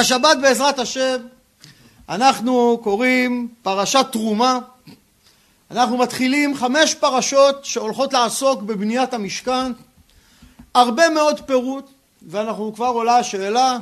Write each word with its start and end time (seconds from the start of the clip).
השבת 0.00 0.38
בעזרת 0.42 0.78
השם 0.78 1.16
אנחנו 2.08 2.80
קוראים 2.82 3.48
פרשת 3.62 4.06
תרומה. 4.12 4.58
אנחנו 5.70 5.98
מתחילים 5.98 6.56
חמש 6.56 6.94
פרשות 6.94 7.64
שהולכות 7.64 8.12
לעסוק 8.12 8.62
בבניית 8.62 9.14
המשכן. 9.14 9.72
הרבה 10.74 11.08
מאוד 11.08 11.40
פירוט 11.46 11.90
ואנחנו 12.28 12.74
כבר 12.74 12.86
עולה 12.86 13.16
השאלה 13.16 13.78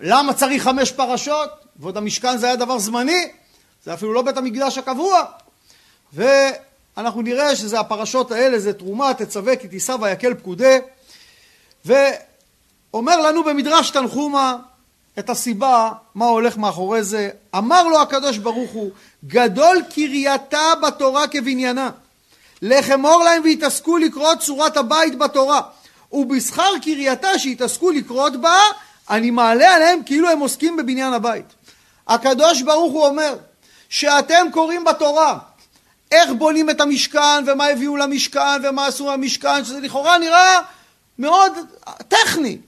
למה 0.00 0.32
צריך 0.32 0.62
חמש 0.62 0.92
פרשות? 0.92 1.50
ועוד 1.76 1.96
המשכן 1.96 2.38
זה 2.38 2.46
היה 2.46 2.56
דבר 2.56 2.78
זמני 2.78 3.28
זה 3.84 3.94
אפילו 3.94 4.12
לא 4.12 4.22
בית 4.22 4.36
המקדש 4.36 4.78
הקבוע. 4.78 5.24
ואנחנו 6.12 7.22
נראה 7.22 7.56
שזה 7.56 7.80
הפרשות 7.80 8.32
האלה 8.32 8.58
זה 8.58 8.72
תרומה 8.72 9.14
תצווה 9.14 9.56
כי 9.56 9.68
תישא 9.68 9.96
ויקל 10.00 10.34
פקודי. 10.34 10.78
ואומר 11.84 13.20
לנו 13.20 13.44
במדרש 13.44 13.90
תנחומה 13.90 14.56
את 15.18 15.30
הסיבה 15.30 15.90
מה 16.14 16.26
הולך 16.26 16.56
מאחורי 16.56 17.02
זה. 17.02 17.30
אמר 17.56 17.82
לו 17.82 18.00
הקדוש 18.02 18.38
ברוך 18.38 18.70
הוא, 18.70 18.90
גדול 19.26 19.82
קרייתה 19.94 20.72
בתורה 20.82 21.28
כבניינה. 21.28 21.90
לך 22.62 22.90
אמור 22.90 23.24
להם 23.24 23.42
ויתעסקו 23.44 23.98
לקרוא 23.98 24.34
צורת 24.34 24.76
הבית 24.76 25.18
בתורה. 25.18 25.60
ובשכר 26.12 26.72
קרייתה 26.82 27.38
שיתעסקו 27.38 27.90
לקרות 27.90 28.36
בה, 28.36 28.58
אני 29.10 29.30
מעלה 29.30 29.74
עליהם 29.74 30.00
כאילו 30.06 30.28
הם 30.28 30.38
עוסקים 30.38 30.76
בבניין 30.76 31.12
הבית. 31.12 31.44
הקדוש 32.08 32.62
ברוך 32.62 32.92
הוא 32.92 33.06
אומר, 33.06 33.36
שאתם 33.88 34.46
קוראים 34.52 34.84
בתורה 34.84 35.38
איך 36.12 36.30
בונים 36.38 36.70
את 36.70 36.80
המשכן 36.80 37.44
ומה 37.46 37.66
הביאו 37.66 37.96
למשכן 37.96 38.60
ומה 38.62 38.86
עשו 38.86 39.12
למשכן, 39.12 39.64
שזה 39.64 39.80
לכאורה 39.80 40.18
נראה 40.18 40.60
מאוד 41.18 41.52
טכני. 42.08 42.58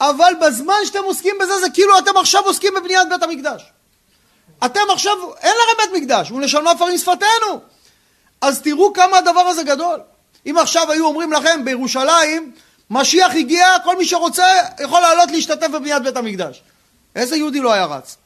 אבל 0.00 0.32
בזמן 0.40 0.74
שאתם 0.84 1.04
עוסקים 1.04 1.34
בזה, 1.40 1.60
זה 1.60 1.66
כאילו 1.74 1.98
אתם 1.98 2.16
עכשיו 2.16 2.42
עוסקים 2.44 2.74
בבניית 2.74 3.08
בית 3.08 3.22
המקדש. 3.22 3.62
אתם 4.64 4.80
עכשיו, 4.92 5.16
אין 5.40 5.52
לכם 5.52 5.82
בית 5.92 6.02
מקדש, 6.02 6.28
הוא 6.28 6.40
נשמה 6.40 6.72
פרים 6.78 6.98
שפתנו. 6.98 7.60
אז 8.40 8.60
תראו 8.62 8.92
כמה 8.92 9.18
הדבר 9.18 9.40
הזה 9.40 9.62
גדול. 9.62 10.00
אם 10.46 10.58
עכשיו 10.58 10.90
היו 10.90 11.06
אומרים 11.06 11.32
לכם 11.32 11.64
בירושלים, 11.64 12.52
משיח 12.90 13.32
הגיע, 13.34 13.66
כל 13.84 13.98
מי 13.98 14.04
שרוצה 14.04 14.46
יכול 14.80 15.00
לעלות 15.00 15.30
להשתתף 15.30 15.68
בבניית 15.68 16.02
בית 16.02 16.16
המקדש. 16.16 16.62
איזה 17.16 17.36
יהודי 17.36 17.60
לא 17.60 17.72
היה 17.72 17.84
רץ? 17.84 18.16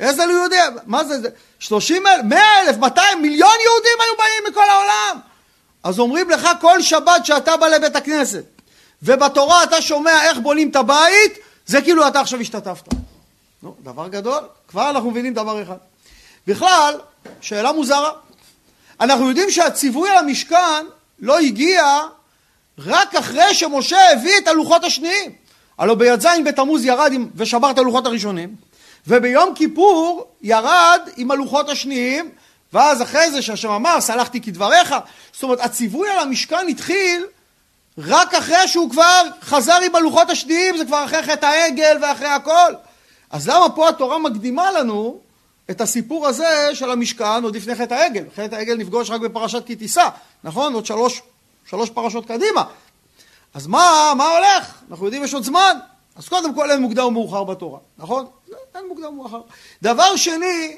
איזה 0.00 0.22
יהודי? 0.22 0.56
מה 0.86 1.04
זה? 1.04 1.28
שלושים 1.58 2.06
אלף? 2.06 2.24
מאה 2.24 2.60
אלף? 2.60 2.76
מאתיים? 2.76 3.22
מיליון 3.22 3.56
יהודים 3.64 3.98
היו 4.00 4.16
באים 4.18 4.44
מכל 4.48 4.70
העולם. 4.70 5.20
אז 5.84 5.98
אומרים 5.98 6.30
לך 6.30 6.48
כל 6.60 6.82
שבת 6.82 7.26
שאתה 7.26 7.56
בא 7.56 7.68
לבית 7.68 7.96
הכנסת, 7.96 8.44
ובתורה 9.02 9.64
אתה 9.64 9.82
שומע 9.82 10.24
איך 10.24 10.38
בונים 10.38 10.70
את 10.70 10.76
הבית, 10.76 11.38
זה 11.66 11.82
כאילו 11.82 12.08
אתה 12.08 12.20
עכשיו 12.20 12.40
השתתפת. 12.40 12.88
נו, 13.62 13.74
דבר 13.82 14.08
גדול, 14.08 14.40
כבר 14.68 14.90
אנחנו 14.90 15.10
מבינים 15.10 15.34
דבר 15.34 15.62
אחד. 15.62 15.76
בכלל, 16.46 16.94
שאלה 17.40 17.72
מוזרה. 17.72 18.10
אנחנו 19.00 19.28
יודעים 19.28 19.50
שהציווי 19.50 20.10
על 20.10 20.16
המשכן 20.16 20.86
לא 21.18 21.38
הגיע 21.38 22.00
רק 22.78 23.14
אחרי 23.14 23.54
שמשה 23.54 24.12
הביא 24.12 24.38
את 24.38 24.48
הלוחות 24.48 24.84
השניים. 24.84 25.32
הלוא 25.78 25.94
בי"ז 25.94 26.26
בתמוז 26.44 26.84
ירד 26.84 27.12
עם, 27.12 27.28
ושבר 27.34 27.70
את 27.70 27.78
הלוחות 27.78 28.06
הראשונים, 28.06 28.54
וביום 29.06 29.54
כיפור 29.54 30.28
ירד 30.42 31.00
עם 31.16 31.30
הלוחות 31.30 31.68
השניים, 31.68 32.30
ואז 32.72 33.02
אחרי 33.02 33.30
זה 33.30 33.42
שהשם 33.42 33.70
אמר, 33.70 34.00
סלחתי 34.00 34.40
כדבריך. 34.40 34.94
זאת 35.32 35.42
אומרת, 35.42 35.60
הציווי 35.60 36.08
על 36.10 36.18
המשכן 36.18 36.66
התחיל 36.68 37.24
רק 37.98 38.34
אחרי 38.34 38.68
שהוא 38.68 38.90
כבר 38.90 39.22
חזר 39.42 39.78
עם 39.86 39.94
הלוחות 39.94 40.30
השניים, 40.30 40.76
זה 40.76 40.84
כבר 40.84 41.04
אחרי 41.04 41.22
חטא 41.22 41.46
העגל 41.46 41.98
ואחרי 42.02 42.28
הכל. 42.28 42.72
אז 43.30 43.48
למה 43.48 43.68
פה 43.68 43.88
התורה 43.88 44.18
מקדימה 44.18 44.72
לנו 44.72 45.20
את 45.70 45.80
הסיפור 45.80 46.26
הזה 46.26 46.68
של 46.74 46.90
המשכן 46.90 47.44
עוד 47.44 47.56
לפני 47.56 47.74
חטא 47.74 47.94
העגל? 47.94 48.24
חטא 48.36 48.54
העגל 48.54 48.76
נפגוש 48.76 49.10
רק 49.10 49.20
בפרשת 49.20 49.66
כי 49.66 49.76
תישא, 49.76 50.08
נכון? 50.44 50.74
עוד 50.74 50.86
שלוש, 50.86 51.22
שלוש 51.70 51.90
פרשות 51.90 52.26
קדימה. 52.26 52.64
אז 53.54 53.66
מה, 53.66 54.12
מה 54.16 54.24
הולך? 54.24 54.74
אנחנו 54.90 55.04
יודעים 55.04 55.24
יש 55.24 55.34
עוד 55.34 55.44
זמן. 55.44 55.76
אז 56.16 56.28
קודם 56.28 56.54
כל 56.54 56.70
אין 56.70 56.80
מוקדם 56.80 57.04
ומאוחר 57.04 57.44
בתורה, 57.44 57.78
נכון? 57.98 58.26
אין 58.74 58.88
מוקדם 58.88 59.06
ומאוחר. 59.06 59.40
דבר 59.82 60.16
שני, 60.16 60.76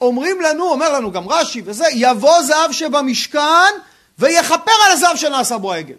אומרים 0.00 0.40
לנו, 0.40 0.64
אומר 0.64 0.92
לנו 0.92 1.12
גם 1.12 1.28
רש"י 1.28 1.62
וזה, 1.64 1.84
יבוא 1.92 2.42
זהב 2.42 2.72
שבמשכן 2.72 3.72
ויכפר 4.18 4.72
על 4.86 4.92
הזהב 4.92 5.16
שנעשה 5.16 5.58
בו 5.58 5.72
העגל. 5.72 5.94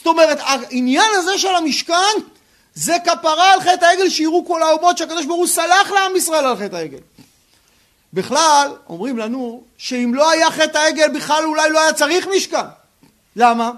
זאת 0.00 0.06
אומרת, 0.06 0.38
העניין 0.42 1.10
הזה 1.14 1.38
של 1.38 1.54
המשכן 1.54 2.20
זה 2.74 2.96
כפרה 3.04 3.52
על 3.52 3.60
חטא 3.60 3.84
העגל 3.84 4.08
שיראו 4.08 4.44
כל 4.46 4.62
האומות 4.62 4.98
שהקדוש 4.98 5.26
ברוך 5.26 5.38
הוא 5.38 5.46
סלח 5.46 5.90
לעם 5.90 6.16
ישראל 6.16 6.44
על 6.44 6.56
חטא 6.56 6.76
העגל. 6.76 6.98
בכלל, 8.12 8.70
אומרים 8.88 9.18
לנו 9.18 9.62
שאם 9.78 10.12
לא 10.14 10.30
היה 10.30 10.50
חטא 10.50 10.78
העגל 10.78 11.08
בכלל 11.08 11.44
אולי 11.44 11.70
לא 11.70 11.80
היה 11.80 11.92
צריך 11.92 12.28
משכן. 12.36 12.66
למה? 13.36 13.70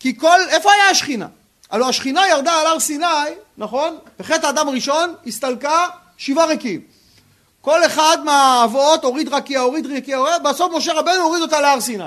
כי 0.00 0.18
כל, 0.18 0.40
איפה 0.48 0.72
היה 0.72 0.90
השכינה? 0.90 1.26
הלוא 1.70 1.88
השכינה 1.88 2.28
ירדה 2.28 2.52
על 2.52 2.66
הר 2.66 2.80
סיני, 2.80 3.06
נכון? 3.58 3.98
בחטא 4.18 4.46
האדם 4.46 4.68
הראשון 4.68 5.14
הסתלקה 5.26 5.86
שבעה 6.16 6.46
ריקים. 6.46 6.80
כל 7.60 7.86
אחד 7.86 8.18
מהאבות 8.24 9.04
הוריד 9.04 9.34
רקיע, 9.34 9.60
הוריד 9.60 9.86
רקיע, 9.86 10.18
בסוף 10.44 10.72
משה 10.76 10.92
רבנו 10.92 11.22
הוריד 11.22 11.42
אותה 11.42 11.60
להר 11.60 11.80
סיני. 11.80 12.04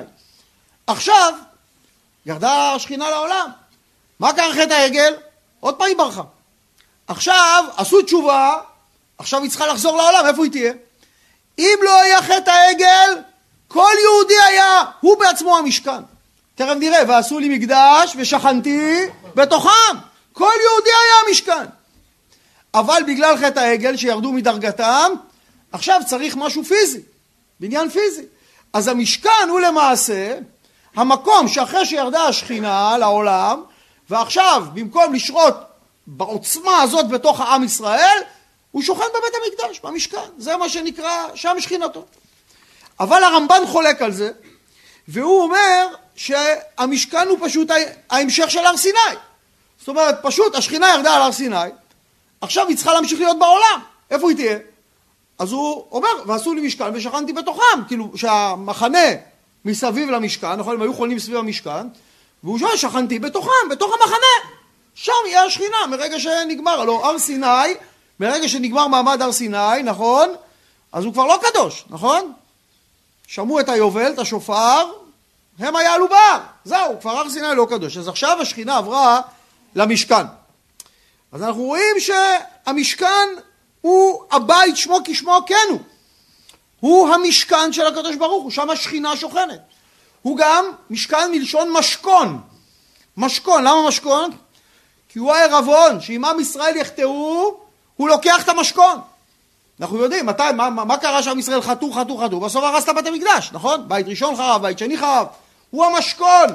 עכשיו, 0.87 1.33
ירדה 2.27 2.73
השכינה 2.73 3.09
לעולם. 3.09 3.49
מה 4.19 4.33
קרה 4.33 4.53
חטא 4.53 4.73
העגל? 4.73 5.15
עוד 5.59 5.75
פעם 5.75 5.87
היא 5.87 5.97
ברחה. 5.97 6.21
עכשיו 7.07 7.65
עשו 7.77 8.01
תשובה, 8.01 8.53
עכשיו 9.17 9.41
היא 9.41 9.49
צריכה 9.49 9.67
לחזור 9.67 9.97
לעולם, 9.97 10.25
איפה 10.27 10.43
היא 10.43 10.51
תהיה? 10.51 10.73
אם 11.59 11.79
לא 11.81 12.01
היה 12.01 12.21
חטא 12.21 12.49
העגל, 12.49 13.15
כל 13.67 13.91
יהודי 14.03 14.41
היה, 14.47 14.83
הוא 14.99 15.19
בעצמו 15.19 15.57
המשכן. 15.57 16.01
תכף 16.55 16.73
נראה, 16.79 16.99
ועשו 17.07 17.39
לי 17.39 17.57
מקדש 17.57 18.13
ושכנתי 18.17 18.99
בתוכם. 19.35 19.97
כל 20.33 20.53
יהודי 20.63 20.89
היה 20.89 21.27
המשכן. 21.27 21.69
אבל 22.73 23.01
בגלל 23.07 23.37
חטא 23.37 23.59
העגל 23.59 23.97
שירדו 23.97 24.31
מדרגתם, 24.31 25.11
עכשיו 25.71 26.01
צריך 26.05 26.35
משהו 26.35 26.63
פיזי, 26.63 27.01
בניין 27.59 27.89
פיזי. 27.89 28.23
אז 28.73 28.87
המשכן 28.87 29.47
הוא 29.49 29.59
למעשה 29.59 30.37
המקום 30.97 31.47
שאחרי 31.47 31.85
שירדה 31.85 32.23
השכינה 32.23 32.97
לעולם, 32.97 33.63
ועכשיו 34.09 34.63
במקום 34.73 35.13
לשרות 35.13 35.53
בעוצמה 36.07 36.81
הזאת 36.81 37.07
בתוך 37.07 37.41
העם 37.41 37.63
ישראל, 37.63 38.17
הוא 38.71 38.83
שוכן 38.83 39.03
בבית 39.09 39.33
המקדש, 39.35 39.79
במשכן, 39.79 40.29
זה 40.37 40.57
מה 40.57 40.69
שנקרא 40.69 41.27
שם 41.35 41.55
שכינתו. 41.59 42.05
אבל 42.99 43.23
הרמב"ן 43.23 43.61
חולק 43.67 44.01
על 44.01 44.11
זה, 44.11 44.31
והוא 45.07 45.43
אומר 45.43 45.87
שהמשכן 46.15 47.27
הוא 47.27 47.37
פשוט 47.41 47.67
ההמשך 48.09 48.51
של 48.51 48.65
הר 48.65 48.77
סיני. 48.77 48.99
זאת 49.79 49.87
אומרת, 49.87 50.15
פשוט 50.21 50.55
השכינה 50.55 50.89
ירדה 50.89 51.15
על 51.15 51.21
הר 51.21 51.31
סיני, 51.31 51.55
עכשיו 52.41 52.67
היא 52.67 52.75
צריכה 52.75 52.93
להמשיך 52.93 53.19
להיות 53.19 53.39
בעולם. 53.39 53.81
איפה 54.11 54.29
היא 54.29 54.37
תהיה? 54.37 54.57
אז 55.39 55.51
הוא 55.51 55.87
אומר, 55.91 56.09
ועשו 56.25 56.53
לי 56.53 56.67
משכן 56.67 56.95
ושכנתי 56.95 57.33
בתוכם, 57.33 57.83
כאילו 57.87 58.11
שהמחנה 58.15 59.07
מסביב 59.67 60.09
למשכן, 60.09 60.55
נכון? 60.55 60.75
הם 60.75 60.81
היו 60.81 60.93
חונים 60.93 61.19
סביב 61.19 61.37
המשכן, 61.37 61.87
והוא 62.43 62.59
שואל, 62.59 62.77
שכנתי 62.77 63.19
בתוכם, 63.19 63.69
בתוך 63.71 63.93
המחנה. 63.93 64.51
שם 64.95 65.11
יהיה 65.27 65.43
השכינה, 65.43 65.77
מרגע 65.89 66.19
שנגמר. 66.19 66.81
הלוא 66.81 67.05
הר 67.05 67.19
סיני, 67.19 67.73
מרגע 68.19 68.47
שנגמר 68.47 68.87
מעמד 68.87 69.21
הר 69.21 69.31
סיני, 69.31 69.83
נכון? 69.83 70.29
אז 70.91 71.05
הוא 71.05 71.13
כבר 71.13 71.25
לא 71.25 71.39
קדוש, 71.41 71.85
נכון? 71.89 72.33
שמעו 73.27 73.59
את 73.59 73.69
היובל, 73.69 74.11
את 74.13 74.19
השופר, 74.19 74.91
הם 75.59 75.75
היעלו 75.75 76.07
בהר. 76.07 76.39
זהו, 76.65 76.99
כבר 77.01 77.11
הר 77.11 77.29
סיני 77.29 77.47
לא 77.55 77.67
קדוש. 77.69 77.97
אז 77.97 78.07
עכשיו 78.07 78.37
השכינה 78.41 78.77
עברה 78.77 79.21
למשכן. 79.75 80.25
אז 81.31 81.43
אנחנו 81.43 81.63
רואים 81.63 81.95
שהמשכן 81.99 83.27
הוא 83.81 84.23
הבית 84.31 84.77
שמו 84.77 84.99
כשמו 85.05 85.39
כן 85.47 85.67
הוא. 85.69 85.79
הוא 86.79 87.09
המשכן 87.13 87.73
של 87.73 87.85
הקדוש 87.85 88.15
ברוך 88.15 88.43
הוא, 88.43 88.51
שם 88.51 88.69
השכינה 88.69 89.15
שוכנת. 89.15 89.59
הוא 90.21 90.37
גם 90.37 90.65
משכן 90.89 91.31
מלשון 91.31 91.71
משכון. 91.73 92.41
משכון, 93.17 93.63
למה 93.63 93.87
משכון? 93.87 94.31
כי 95.09 95.19
הוא 95.19 95.33
הערבון, 95.33 96.01
שאם 96.01 96.25
עם 96.25 96.39
ישראל 96.39 96.75
יחטאו, 96.75 97.57
הוא 97.95 98.09
לוקח 98.09 98.43
את 98.43 98.49
המשכון. 98.49 98.99
אנחנו 99.81 99.97
יודעים, 99.97 100.25
מתי, 100.25 100.43
מה, 100.55 100.69
מה, 100.69 100.85
מה 100.85 100.97
קרה 100.97 101.23
שעם 101.23 101.39
ישראל 101.39 101.61
חטאו, 101.61 101.91
חטאו, 101.91 102.17
חטאו? 102.17 102.39
בסוף 102.39 102.63
הרס 102.63 102.89
את 102.89 102.95
בית 102.95 103.07
המקדש, 103.07 103.49
נכון? 103.53 103.89
בית 103.89 104.07
ראשון 104.07 104.35
חרב, 104.35 104.61
בית 104.61 104.79
שני 104.79 104.97
חרב. 104.97 105.27
הוא 105.71 105.85
המשכון. 105.85 106.47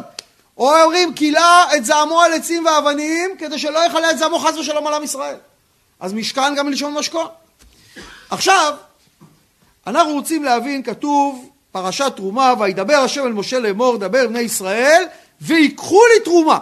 או 0.57 0.83
אומרים, 0.83 1.15
כילה 1.15 1.65
את 1.77 1.85
זעמו 1.85 2.21
על 2.21 2.33
עצים 2.33 2.67
ואבנים, 2.67 3.31
כדי 3.39 3.59
שלא 3.59 3.79
יכלה 3.79 4.11
את 4.11 4.19
זעמו 4.19 4.39
חס 4.39 4.57
ושלום 4.57 4.87
על 4.87 4.95
עם 4.95 5.03
ישראל. 5.03 5.37
אז 6.01 6.13
משכן 6.13 6.55
גם 6.55 6.67
מלשון 6.67 6.95
משכון. 6.95 7.27
עכשיו, 8.31 8.75
אנחנו 9.87 10.13
רוצים 10.13 10.45
להבין, 10.45 10.83
כתוב 10.83 11.51
פרשת 11.73 12.13
תרומה, 12.17 12.55
וידבר 12.59 12.95
השם 12.95 13.27
אל 13.27 13.33
משה 13.33 13.59
לאמור, 13.59 13.97
דבר 13.97 14.29
בני 14.29 14.41
ישראל, 14.41 15.05
ויקחו 15.41 16.01
לי 16.15 16.25
תרומה. 16.25 16.59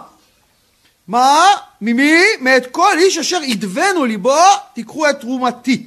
מה? 1.07 1.45
ממי? 1.81 2.21
מאת 2.39 2.71
כל 2.71 2.97
איש 2.97 3.17
אשר 3.17 3.43
ידבנו 3.43 4.05
ליבו, 4.05 4.39
תיקחו 4.73 5.09
את 5.09 5.19
תרומתי. 5.19 5.85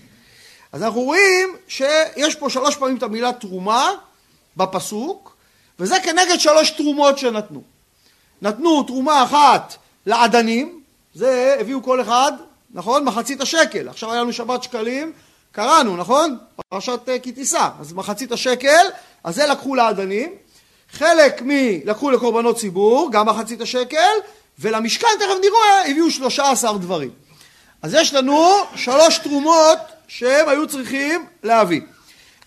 אז 0.73 0.83
אנחנו 0.83 1.01
רואים 1.01 1.57
שיש 1.69 2.35
פה 2.35 2.51
שלוש 2.51 2.77
פעמים 2.77 2.97
את 2.97 3.03
המילה 3.03 3.33
תרומה 3.33 3.91
בפסוק, 4.57 5.37
וזה 5.79 5.97
כנגד 6.03 6.41
שלוש 6.41 6.71
תרומות 6.71 7.19
שנתנו. 7.19 7.63
נתנו 8.43 8.83
תרומה 8.83 9.23
אחת 9.25 9.77
לעדנים, 10.07 10.81
זה 11.15 11.57
הביאו 11.61 11.83
כל 11.83 12.01
אחד, 12.01 12.33
נכון? 12.71 13.05
מחצית 13.05 13.41
השקל. 13.41 13.89
עכשיו 13.89 14.13
היה 14.13 14.21
לנו 14.21 14.33
שבת 14.33 14.63
שקלים, 14.63 15.13
קראנו, 15.55 15.97
נכון? 15.97 16.37
פרשת 16.69 17.09
אה, 17.09 17.19
כי 17.19 17.33
תישא. 17.33 17.69
אז 17.81 17.93
מחצית 17.93 18.33
השקל, 18.33 18.87
אז 19.25 19.35
זה 19.35 19.47
לקחו 19.47 19.75
לעדנים. 19.75 20.33
חלק 20.93 21.43
מ... 21.43 21.51
לקחו 21.85 22.11
לקורבנות 22.11 22.56
ציבור, 22.56 23.09
גם 23.12 23.29
מחצית 23.29 23.61
השקל, 23.61 24.15
ולמשכן, 24.59 25.06
תכף 25.19 25.35
נראה, 25.43 25.91
הביאו 25.91 26.11
שלושה 26.11 26.51
עשר 26.51 26.77
דברים. 26.77 27.11
אז 27.83 27.95
יש 27.95 28.15
לנו 28.15 28.49
שלוש 28.75 29.19
תרומות 29.19 29.79
שהם 30.09 30.49
היו 30.49 30.69
צריכים 30.69 31.27
להביא. 31.43 31.81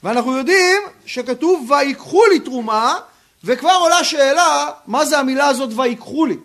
ואנחנו 0.03 0.37
יודעים 0.37 0.81
שכתוב 1.05 1.71
ויקחו 1.71 2.25
לי 2.25 2.39
תרומה, 2.39 2.99
וכבר 3.43 3.77
עולה 3.79 4.03
שאלה, 4.03 4.69
מה 4.87 5.05
זה 5.05 5.19
המילה 5.19 5.47
הזאת 5.47 5.69
ויקחו 5.75 6.25
לי? 6.25 6.37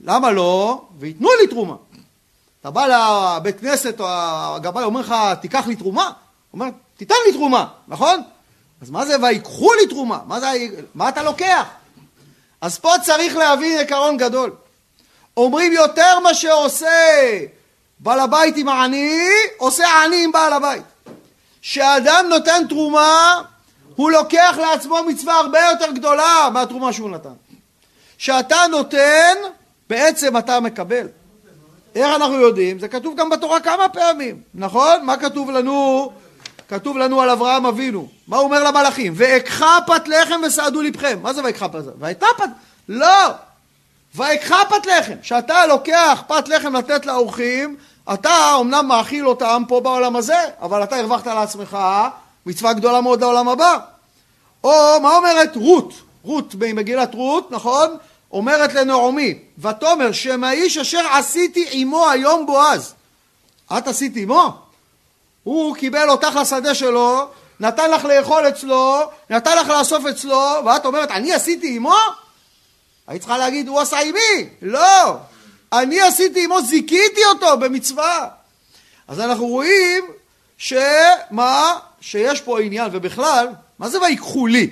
למה 0.00 0.30
לא? 0.30 0.82
וייתנו 0.98 1.28
לי 1.40 1.46
תרומה. 1.46 1.74
אתה 2.66 2.74
בא 2.74 2.86
לבית 2.86 3.60
כנסת, 3.60 4.00
או 4.00 4.06
הגבאי 4.08 4.84
אומר 4.84 5.00
לך, 5.00 5.14
תיקח 5.40 5.66
לי 5.66 5.76
תרומה? 5.76 6.04
הוא 6.04 6.12
אומר, 6.52 6.66
תיתן 6.96 7.14
לי 7.26 7.32
תרומה, 7.32 7.66
נכון? 7.88 8.22
אז 8.82 8.90
מה 8.90 9.06
זה 9.06 9.16
ויקחו 9.22 9.74
לי 9.74 9.86
תרומה? 9.86 10.18
מה, 10.26 10.40
זה, 10.40 10.46
מה 10.94 11.08
אתה 11.08 11.22
לוקח? 11.22 11.64
אז 12.60 12.78
פה 12.78 12.92
צריך 13.02 13.36
להבין 13.36 13.78
עקרון 13.78 14.16
גדול. 14.16 14.52
אומרים 15.36 15.72
יותר 15.72 16.20
מה 16.20 16.34
שעושה 16.34 16.88
בעל 17.98 18.20
הבית 18.20 18.56
עם 18.56 18.68
העני, 18.68 19.20
עושה 19.56 19.88
העני 19.88 20.24
עם 20.24 20.32
בעל 20.32 20.52
הבית. 20.52 20.84
כשאדם 21.62 22.26
נותן 22.28 22.62
תרומה, 22.68 23.42
הוא 23.96 24.10
לוקח 24.10 24.56
לעצמו 24.60 24.98
מצווה 25.08 25.34
הרבה 25.34 25.60
יותר 25.60 25.92
גדולה 25.92 26.48
מהתרומה 26.52 26.92
שהוא 26.92 27.10
נתן. 27.10 27.34
כשאתה 28.18 28.58
נותן, 28.70 29.34
בעצם 29.88 30.36
אתה 30.36 30.60
מקבל. 30.60 31.06
איך 31.96 32.14
אנחנו 32.16 32.34
יודעים? 32.40 32.78
זה 32.78 32.88
כתוב 32.88 33.14
גם 33.16 33.30
בתורה 33.30 33.60
כמה 33.60 33.88
פעמים, 33.88 34.40
נכון? 34.54 35.04
מה 35.04 35.16
כתוב 35.16 35.50
לנו? 35.50 36.10
כתוב 36.68 36.98
לנו 36.98 37.20
על 37.20 37.30
אברהם 37.30 37.66
אבינו. 37.66 38.08
מה 38.28 38.36
הוא 38.36 38.44
אומר 38.44 38.64
למלאכים? 38.64 39.12
ואקחה 39.16 39.78
פת 39.86 40.08
לחם 40.08 40.40
וסעדו 40.46 40.82
לבכם. 40.82 41.18
מה 41.22 41.32
זה 41.32 41.44
ואקחה 41.44 41.68
פת? 41.68 41.80
והייתה 41.98 42.26
פת... 42.36 42.48
לא! 42.88 43.28
ואקחה 44.14 44.56
פת 44.68 44.86
לחם. 44.86 45.14
כשאתה 45.22 45.66
לוקח 45.66 46.22
פת 46.26 46.48
לחם 46.48 46.76
לתת 46.76 47.06
לאורחים, 47.06 47.76
אתה 48.14 48.56
אמנם 48.60 48.86
מאכיל 48.88 49.28
אותם 49.28 49.62
פה 49.68 49.80
בעולם 49.80 50.16
הזה, 50.16 50.38
אבל 50.60 50.82
אתה 50.82 50.96
הרווחת 50.96 51.26
לעצמך 51.26 51.78
מצווה 52.46 52.72
גדולה 52.72 53.00
מאוד 53.00 53.20
לעולם 53.20 53.48
הבא. 53.48 53.78
או 54.64 55.00
מה 55.02 55.16
אומרת 55.16 55.56
רות? 55.56 55.92
רות 56.22 56.54
במגילת 56.54 57.14
רות, 57.14 57.50
נכון? 57.50 57.96
אומרת 58.36 58.74
לנעמי, 58.74 59.34
ותאמר 59.58 60.12
שם 60.12 60.44
האיש 60.44 60.78
אשר 60.78 61.06
עשיתי 61.12 61.66
עמו 61.70 62.10
היום 62.10 62.46
בועז. 62.46 62.94
את 63.78 63.88
עשית 63.88 64.12
עמו? 64.16 64.58
הוא 65.42 65.76
קיבל 65.76 66.10
אותך 66.10 66.38
לשדה 66.40 66.74
שלו, 66.74 67.28
נתן 67.60 67.90
לך 67.90 68.04
לאכול 68.04 68.48
אצלו, 68.48 69.02
נתן 69.30 69.58
לך 69.58 69.68
לאסוף 69.68 70.06
אצלו, 70.06 70.42
ואת 70.66 70.84
אומרת, 70.84 71.10
אני 71.10 71.32
עשיתי 71.32 71.76
עמו? 71.76 71.96
היית 73.06 73.22
צריכה 73.22 73.38
להגיד, 73.38 73.68
הוא 73.68 73.80
עשה 73.80 73.98
עמי. 74.00 74.48
לא, 74.62 75.16
אני 75.72 76.00
עשיתי 76.00 76.44
עמו, 76.44 76.62
זיכיתי 76.62 77.24
אותו 77.32 77.58
במצווה. 77.58 78.28
אז 79.08 79.20
אנחנו 79.20 79.46
רואים 79.46 80.04
שמה? 80.58 81.78
שיש 82.00 82.40
פה 82.40 82.60
עניין, 82.60 82.88
ובכלל, 82.92 83.48
מה 83.78 83.88
זה 83.88 84.00
ויקחו 84.00 84.46
לי? 84.46 84.70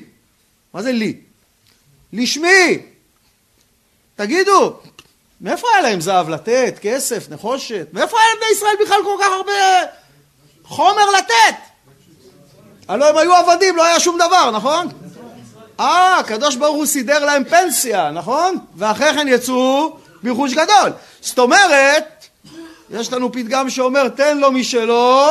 מה 0.75 0.83
זה 0.83 0.93
לי? 0.93 1.17
לשמי. 2.13 2.94
תגידו, 4.17 4.77
מאיפה 5.41 5.67
היה 5.73 5.83
להם 5.83 6.01
זהב 6.01 6.29
לתת, 6.29 6.79
כסף, 6.81 7.31
נחושת? 7.31 7.87
מאיפה 7.93 8.17
היה 8.17 8.35
לבני 8.37 8.53
ישראל 8.53 8.75
בכלל 8.85 9.01
כל 9.05 9.17
כך 9.21 9.29
הרבה 9.37 9.53
חומר 10.65 11.11
לתת? 11.19 11.57
הלוא 12.89 13.07
הם 13.07 13.17
היו 13.17 13.35
עבדים, 13.35 13.77
לא 13.77 13.85
היה 13.85 14.01
שום 14.01 14.19
דבר, 14.19 14.51
נכון? 14.51 14.89
אה, 15.81 16.19
הקדוש 16.19 16.57
ברוך 16.57 16.77
הוא 16.77 16.87
סידר 16.87 17.25
להם 17.25 17.45
פנסיה, 17.45 18.11
נכון? 18.11 18.59
ואחרי 18.77 19.15
כן 19.15 19.29
יצאו 19.29 19.97
ברכוש 20.23 20.53
גדול. 20.53 20.93
זאת 21.21 21.39
אומרת, 21.39 22.27
יש 22.91 23.13
לנו 23.13 23.33
פתגם 23.33 23.71
שאומר, 23.71 24.09
תן 24.09 24.39
לו 24.39 24.53
משלו, 24.53 25.29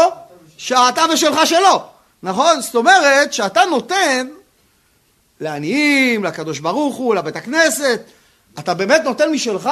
שאתה 0.58 1.06
ושלך 1.14 1.48
שלו, 1.48 1.84
נכון? 2.24 2.62
זאת 2.62 2.76
אומרת, 2.76 3.34
שאתה 3.34 3.66
נותן 3.66 4.28
לעניים, 5.40 6.24
לקדוש 6.24 6.60
ברוך 6.60 6.96
הוא, 6.96 7.16
לבית 7.16 7.36
הכנסת, 7.36 8.02
אתה 8.60 8.74
באמת 8.74 9.02
נותן 9.04 9.32
משלך? 9.32 9.70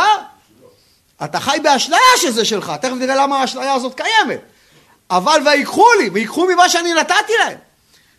אתה 1.23 1.39
חי 1.39 1.57
באשליה 1.63 1.99
שזה 2.17 2.45
שלך, 2.45 2.71
תכף 2.81 2.93
נראה 2.93 3.15
למה 3.15 3.41
האשליה 3.41 3.73
הזאת 3.73 3.95
קיימת. 3.95 4.41
אבל 5.11 5.41
ויקחו 5.45 5.85
לי, 5.99 6.09
ויקחו 6.09 6.45
ממה 6.45 6.69
שאני 6.69 6.93
נתתי 6.93 7.33
להם. 7.39 7.57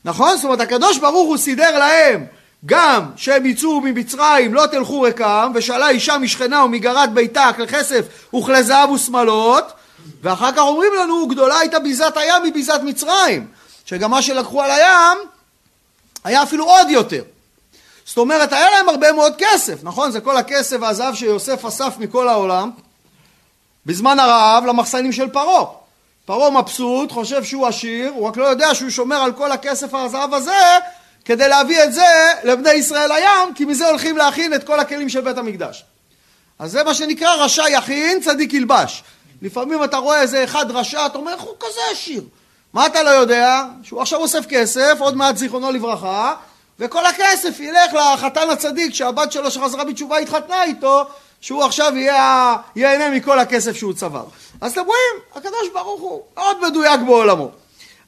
נכון? 0.04 0.36
זאת 0.36 0.44
אומרת, 0.44 0.60
הקדוש 0.60 0.98
ברוך 0.98 1.28
הוא 1.28 1.36
סידר 1.36 1.78
להם 1.78 2.26
גם 2.66 3.10
שהם 3.16 3.46
יצאו 3.46 3.80
ממצרים 3.80 4.54
לא 4.54 4.66
תלכו 4.66 5.00
ריקם, 5.00 5.52
ושאלה 5.54 5.88
אישה 5.88 6.18
משכנה 6.18 6.64
ומגרת 6.64 7.12
ביתה 7.12 7.50
כלי 7.56 7.66
כסף 7.66 8.34
וכלי 8.34 8.62
זהב 8.62 8.90
ושמלות, 8.90 9.72
ואחר 10.22 10.52
כך 10.52 10.58
אומרים 10.58 10.92
לנו, 11.00 11.26
גדולה 11.26 11.58
הייתה 11.58 11.78
ביזת 11.78 12.16
הים 12.16 12.42
מביזת 12.42 12.80
מצרים, 12.84 13.46
שגם 13.84 14.10
מה 14.10 14.22
שלקחו 14.22 14.62
על 14.62 14.70
הים 14.70 15.18
היה 16.24 16.42
אפילו 16.42 16.64
עוד 16.64 16.90
יותר. 16.90 17.22
זאת 18.06 18.18
אומרת, 18.18 18.52
היה 18.52 18.70
להם 18.70 18.88
הרבה 18.88 19.12
מאוד 19.12 19.32
כסף, 19.38 19.78
נכון? 19.82 20.10
זה 20.10 20.20
כל 20.20 20.36
הכסף 20.36 20.76
והזהב 20.80 21.14
שיוסף 21.14 21.64
אסף 21.64 21.94
מכל 21.98 22.28
העולם 22.28 22.70
בזמן 23.86 24.18
הרעב 24.18 24.66
למחסנים 24.66 25.12
של 25.12 25.28
פרעה. 25.28 25.64
פרעה 26.24 26.50
מבסוט, 26.50 27.12
חושב 27.12 27.44
שהוא 27.44 27.66
עשיר, 27.66 28.12
הוא 28.14 28.28
רק 28.28 28.36
לא 28.36 28.44
יודע 28.44 28.74
שהוא 28.74 28.90
שומר 28.90 29.16
על 29.16 29.32
כל 29.32 29.52
הכסף 29.52 29.94
והזהב 29.94 30.34
הזה 30.34 30.78
כדי 31.24 31.48
להביא 31.48 31.84
את 31.84 31.92
זה 31.92 32.30
לבני 32.44 32.70
ישראל 32.70 33.12
הים, 33.12 33.54
כי 33.54 33.64
מזה 33.64 33.88
הולכים 33.88 34.16
להכין 34.16 34.54
את 34.54 34.64
כל 34.64 34.80
הכלים 34.80 35.08
של 35.08 35.20
בית 35.20 35.38
המקדש. 35.38 35.84
אז 36.58 36.70
זה 36.70 36.84
מה 36.84 36.94
שנקרא 36.94 37.34
רשע 37.34 37.64
יכין, 37.70 38.20
צדיק 38.20 38.52
ילבש. 38.52 39.02
לפעמים 39.42 39.84
אתה 39.84 39.96
רואה 39.96 40.20
איזה 40.20 40.44
אחד 40.44 40.70
רשע, 40.70 41.06
אתה 41.06 41.18
אומר, 41.18 41.32
איך 41.32 41.42
הוא 41.42 41.54
כזה 41.60 41.80
עשיר? 41.92 42.22
מה 42.72 42.86
אתה 42.86 43.02
לא 43.02 43.10
יודע? 43.10 43.62
שהוא 43.82 44.02
עכשיו 44.02 44.20
אוסף 44.20 44.46
כסף, 44.48 44.96
עוד 44.98 45.16
מעט 45.16 45.36
זיכרונו 45.36 45.70
לברכה, 45.70 46.34
וכל 46.78 47.06
הכסף 47.06 47.60
ילך 47.60 47.94
לחתן 47.94 48.50
הצדיק 48.50 48.94
שהבת 48.94 49.32
שלו 49.32 49.50
שחזרה 49.50 49.84
בתשובה 49.84 50.18
התחתנה 50.18 50.64
איתו, 50.64 51.04
שהוא 51.40 51.64
עכשיו 51.64 51.92
יהיה, 51.96 52.56
ייהנה 52.76 53.10
מכל 53.10 53.38
הכסף 53.38 53.76
שהוא 53.76 53.92
צבר. 53.92 54.24
אז 54.60 54.72
אתם 54.72 54.80
רואים, 54.80 55.24
הקדוש 55.34 55.68
ברוך 55.72 56.00
הוא 56.00 56.22
מאוד 56.36 56.68
מדויק 56.68 57.00
בעולמו. 57.00 57.50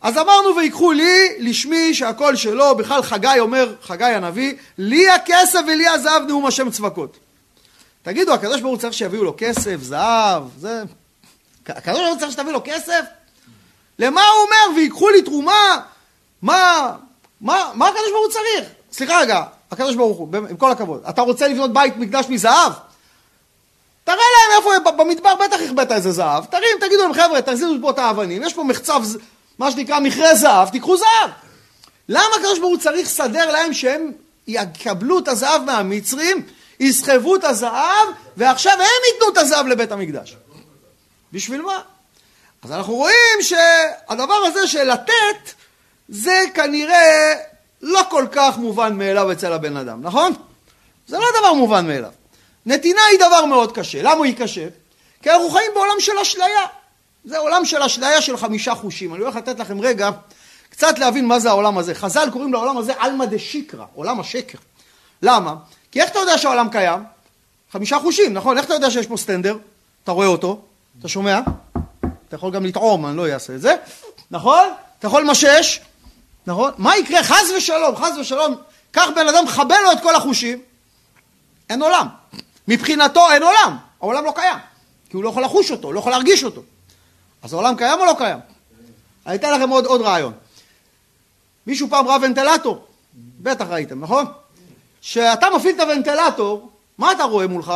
אז 0.00 0.18
אמרנו 0.18 0.56
ויקחו 0.56 0.92
לי, 0.92 1.36
לשמי 1.38 1.94
שהכל 1.94 2.36
שלו, 2.36 2.76
בכלל 2.76 3.02
חגי 3.02 3.38
אומר, 3.38 3.74
חגי 3.82 4.04
הנביא, 4.04 4.54
לי 4.78 5.10
הכסף 5.10 5.60
ולי 5.66 5.88
הזהב 5.88 6.22
נאום 6.22 6.46
השם 6.46 6.70
צבקות. 6.70 7.18
תגידו, 8.02 8.34
הקדוש 8.34 8.60
ברוך 8.60 8.72
הוא 8.72 8.80
צריך 8.80 8.94
שיביאו 8.94 9.24
לו 9.24 9.34
כסף, 9.36 9.76
זהב, 9.80 10.42
זה... 10.58 10.82
הקדוש 11.66 12.00
ברוך 12.00 12.12
הוא 12.12 12.20
צריך 12.20 12.32
שתביא 12.32 12.52
לו 12.52 12.60
כסף? 12.64 13.00
למה 13.98 14.20
הוא 14.20 14.42
אומר, 14.44 14.80
ויקחו 14.80 15.08
לי 15.08 15.22
תרומה? 15.22 15.80
מה, 16.42 16.92
מה, 17.40 17.70
מה 17.74 17.88
הקדוש 17.88 18.10
ברוך 18.10 18.24
הוא 18.24 18.32
צריך? 18.32 18.72
סליחה 18.92 19.20
רגע, 19.20 19.42
הקדוש 19.70 19.94
ברוך 19.96 20.18
הוא, 20.18 20.28
עם 20.50 20.56
כל 20.56 20.70
הכבוד, 20.70 21.02
אתה 21.08 21.22
רוצה 21.22 21.48
לבנות 21.48 21.72
בית 21.72 21.96
מקדש 21.96 22.26
מזהב? 22.28 22.72
תראה 24.04 24.16
להם 24.16 24.58
איפה, 24.58 24.90
במדבר 24.90 25.34
בטח 25.34 25.56
הכבאת 25.66 25.92
איזה 25.92 26.12
זהב, 26.12 26.44
תרים, 26.44 26.76
תגידו 26.80 27.02
להם 27.02 27.12
חבר'ה, 27.12 27.42
תחזירו 27.42 27.74
פה 27.80 27.90
את 27.90 27.98
האבנים, 27.98 28.42
יש 28.42 28.54
פה 28.54 28.64
מחצב, 28.64 29.02
מה 29.58 29.70
שנקרא 29.70 30.00
מכרה 30.00 30.34
זהב, 30.34 30.68
תיקחו 30.68 30.96
זהב. 30.96 31.30
למה 32.08 32.36
הקדוש 32.36 32.58
ברוך 32.58 32.70
הוא 32.70 32.80
צריך 32.80 33.06
לסדר 33.06 33.52
להם 33.52 33.74
שהם 33.74 34.12
יקבלו 34.46 35.18
את 35.18 35.28
הזהב 35.28 35.62
מהמצרים, 35.62 36.46
יסחבו 36.80 37.36
את 37.36 37.44
הזהב, 37.44 38.08
ועכשיו 38.36 38.72
הם 38.72 39.02
ייתנו 39.12 39.32
את 39.32 39.38
הזהב 39.38 39.66
לבית 39.66 39.92
המקדש? 39.92 40.36
בשביל 41.32 41.62
מה? 41.62 41.80
אז 42.62 42.72
אנחנו 42.72 42.94
רואים 42.94 43.38
שהדבר 43.40 44.34
הזה 44.34 44.66
של 44.66 44.92
לתת, 44.92 45.52
זה 46.14 46.44
כנראה 46.54 47.34
לא 47.82 48.00
כל 48.10 48.26
כך 48.32 48.58
מובן 48.58 48.98
מאליו 48.98 49.32
אצל 49.32 49.52
הבן 49.52 49.76
אדם, 49.76 50.02
נכון? 50.02 50.32
זה 51.06 51.18
לא 51.18 51.26
דבר 51.38 51.52
מובן 51.52 51.86
מאליו. 51.86 52.10
נתינה 52.66 53.00
היא 53.10 53.18
דבר 53.18 53.44
מאוד 53.44 53.72
קשה. 53.72 54.02
למה 54.02 54.24
היא 54.24 54.36
קשה? 54.36 54.68
כי 55.22 55.30
אנחנו 55.30 55.50
חיים 55.50 55.70
בעולם 55.74 55.94
של 55.98 56.12
אשליה. 56.22 56.66
זה 57.24 57.38
עולם 57.38 57.64
של 57.64 57.82
אשליה 57.82 58.22
של 58.22 58.36
חמישה 58.36 58.74
חושים. 58.74 59.14
אני 59.14 59.22
הולך 59.22 59.36
לתת 59.36 59.58
לכם 59.58 59.80
רגע 59.80 60.10
קצת 60.70 60.98
להבין 60.98 61.26
מה 61.26 61.38
זה 61.38 61.48
העולם 61.48 61.78
הזה. 61.78 61.94
חז"ל 61.94 62.28
קוראים 62.32 62.52
לעולם 62.52 62.78
הזה 62.78 62.92
עלמא 62.98 63.24
דשיקרא, 63.24 63.84
עולם 63.94 64.20
השקר. 64.20 64.58
למה? 65.22 65.54
כי 65.92 66.00
איך 66.00 66.10
אתה 66.10 66.18
יודע 66.18 66.38
שהעולם 66.38 66.68
קיים? 66.68 67.02
חמישה 67.72 67.98
חושים, 67.98 68.34
נכון? 68.34 68.58
איך 68.58 68.66
אתה 68.66 68.74
יודע 68.74 68.90
שיש 68.90 69.06
פה 69.06 69.16
סטנדר? 69.16 69.56
אתה 70.04 70.12
רואה 70.12 70.26
אותו, 70.26 70.62
אתה 70.98 71.08
שומע? 71.08 71.40
אתה 72.28 72.36
יכול 72.36 72.50
גם 72.50 72.64
לטעום, 72.64 73.06
אני 73.06 73.16
לא 73.16 73.28
אעשה 73.28 73.54
את 73.54 73.60
זה, 73.60 73.74
נכון? 74.30 74.68
אתה 74.98 75.06
יכול 75.06 75.22
למשש, 75.22 75.80
נכון? 76.46 76.72
מה 76.78 76.96
יקרה? 76.96 77.22
חס 77.22 77.50
ושלום, 77.56 77.96
חס 77.96 78.16
ושלום, 78.20 78.56
קח 78.90 79.08
בן 79.16 79.28
אדם, 79.28 79.48
חבל 79.48 79.76
לו 79.84 79.92
את 79.92 80.02
כל 80.02 80.14
החושים, 80.14 80.62
אין 81.70 81.82
עולם. 81.82 82.06
מבחינתו 82.68 83.30
אין 83.30 83.42
עולם, 83.42 83.76
העולם 84.00 84.24
לא 84.24 84.32
קיים, 84.34 84.58
כי 85.10 85.16
הוא 85.16 85.24
לא 85.24 85.28
יכול 85.28 85.42
לחוש 85.44 85.70
אותו, 85.70 85.92
לא 85.92 85.98
יכול 85.98 86.12
להרגיש 86.12 86.44
אותו. 86.44 86.62
אז 87.42 87.52
העולם 87.52 87.76
קיים 87.76 88.00
או 88.00 88.04
לא 88.04 88.14
קיים? 88.18 88.38
אני 89.26 89.36
אתן 89.36 89.54
לכם 89.54 89.68
עוד, 89.68 89.86
עוד 89.86 90.00
רעיון. 90.00 90.32
מישהו 91.66 91.88
פעם 91.90 92.08
ראה 92.08 92.16
ונטלטור? 92.22 92.86
בטח 93.14 93.64
ראיתם, 93.68 94.00
נכון? 94.00 94.26
כשאתה 95.00 95.46
מפעיל 95.56 95.74
את 95.74 95.80
הוונטלטור, 95.80 96.70
מה 96.98 97.12
אתה 97.12 97.24
רואה 97.24 97.46
מולך? 97.46 97.72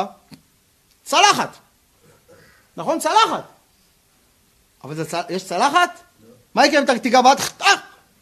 צלחת. 1.04 1.56
נכון? 2.76 2.98
צלחת. 2.98 3.44
אבל 4.84 5.04
צל... 5.04 5.20
יש 5.28 5.44
צלחת? 5.44 5.90
לא. 6.22 6.28
מה 6.54 6.66
יקרה 6.66 6.78
אם 6.78 6.84
אתה 6.84 6.98
תיגע 6.98 7.22
בעד? 7.22 7.38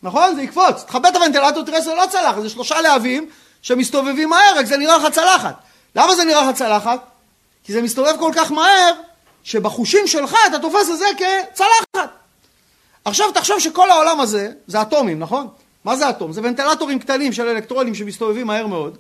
נכון? 0.07 0.35
זה 0.35 0.43
יקפוץ. 0.43 0.85
תכבד 0.87 1.07
את 1.07 1.17
הוונטלטור, 1.17 1.63
תראה 1.63 1.83
שזה 1.83 1.95
לא 1.95 2.07
צלחת, 2.11 2.43
זה 2.43 2.49
שלושה 2.49 2.81
להבים 2.81 3.29
שמסתובבים 3.63 4.29
מהר, 4.29 4.57
רק 4.57 4.67
זה 4.67 4.77
נראה 4.77 4.97
לך 4.97 5.07
צלחת. 5.13 5.55
למה 5.97 6.15
זה 6.15 6.25
נראה 6.25 6.51
לך 6.51 6.57
צלחת? 6.57 7.01
כי 7.65 7.73
זה 7.73 7.83
מסתובב 7.83 8.15
כל 8.19 8.33
כך 8.35 8.53
מהר, 8.53 8.93
שבחושים 9.43 10.07
שלך 10.07 10.37
אתה 10.47 10.59
תופס 10.59 10.91
את 10.91 10.99
זה 10.99 11.07
כצלחת. 11.17 12.11
עכשיו 13.05 13.33
תחשוב 13.33 13.59
שכל 13.59 13.91
העולם 13.91 14.21
הזה 14.21 14.51
זה 14.67 14.83
אטומים, 14.83 15.19
נכון? 15.19 15.49
מה 15.85 15.97
זה 15.97 16.11
אטום? 16.11 16.33
זה 16.33 16.41
ונטלטורים 16.45 16.99
קטנים 16.99 17.33
של 17.33 17.49
אלקטרונים 17.49 17.95
שמסתובבים 17.95 18.47
מהר 18.47 18.67
מאוד, 18.67 18.97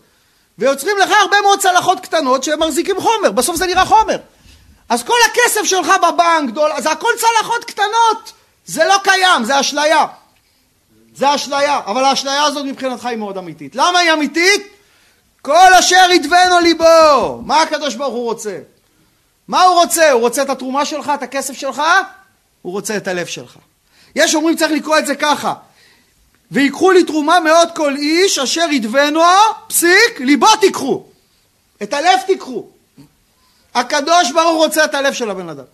ויוצרים 0.58 0.98
לך 0.98 1.10
הרבה 1.20 1.36
מאוד 1.42 1.60
צלחות 1.60 2.00
קטנות 2.00 2.44
שהם 2.44 2.62
מחזיקים 2.62 3.00
חומר, 3.00 3.30
בסוף 3.30 3.56
זה 3.56 3.66
נראה 3.66 3.84
חומר. 3.84 4.18
אז 4.88 5.02
כל 5.02 5.18
הכסף 5.30 5.64
שלך 5.64 5.88
בבנק, 6.02 6.50
דול, 6.50 6.70
זה 6.78 6.90
הכל 6.90 7.10
צלחות 7.18 7.64
קטנות, 7.64 8.32
זה 8.66 8.84
לא 8.84 8.96
קיים, 9.04 9.44
זה 9.44 9.60
אשליה. 9.60 10.06
זה 11.16 11.34
אשליה, 11.34 11.80
אבל 11.86 12.04
האשליה 12.04 12.42
הזאת 12.42 12.64
מבחינתך 12.64 13.06
היא 13.06 13.16
מאוד 13.16 13.38
אמיתית. 13.38 13.76
למה 13.76 13.98
היא 13.98 14.12
אמיתית? 14.12 14.62
כל 15.42 15.74
אשר 15.78 16.08
ידבנו 16.14 16.60
ליבו. 16.62 17.42
מה 17.44 17.62
הקדוש 17.62 17.94
ברוך 17.94 18.14
הוא 18.14 18.24
רוצה? 18.24 18.58
מה 19.48 19.62
הוא 19.62 19.74
רוצה? 19.74 20.10
הוא 20.10 20.20
רוצה 20.20 20.42
את 20.42 20.50
התרומה 20.50 20.84
שלך, 20.84 21.12
את 21.14 21.22
הכסף 21.22 21.54
שלך? 21.54 21.82
הוא 22.62 22.72
רוצה 22.72 22.96
את 22.96 23.08
הלב 23.08 23.26
שלך. 23.26 23.56
יש 24.16 24.34
אומרים 24.34 24.56
צריך 24.56 24.72
לקרוא 24.72 24.98
את 24.98 25.06
זה 25.06 25.14
ככה 25.14 25.54
ויקחו 26.50 26.90
לי 26.90 27.04
תרומה 27.04 27.40
מאוד 27.40 27.68
כל 27.74 27.96
איש 27.96 28.38
אשר 28.38 28.66
ידבנו 28.72 29.20
פסיק 29.68 30.20
ליבו 30.20 30.56
תיקחו 30.60 31.04
את 31.82 31.92
הלב 31.92 32.20
תיקחו 32.26 32.66
הקדוש 33.74 34.32
ברוך 34.32 34.56
רוצה 34.56 34.84
את 34.84 34.94
הלב 34.94 35.12
של 35.12 35.30
הבן 35.30 35.48
אדם 35.48 35.64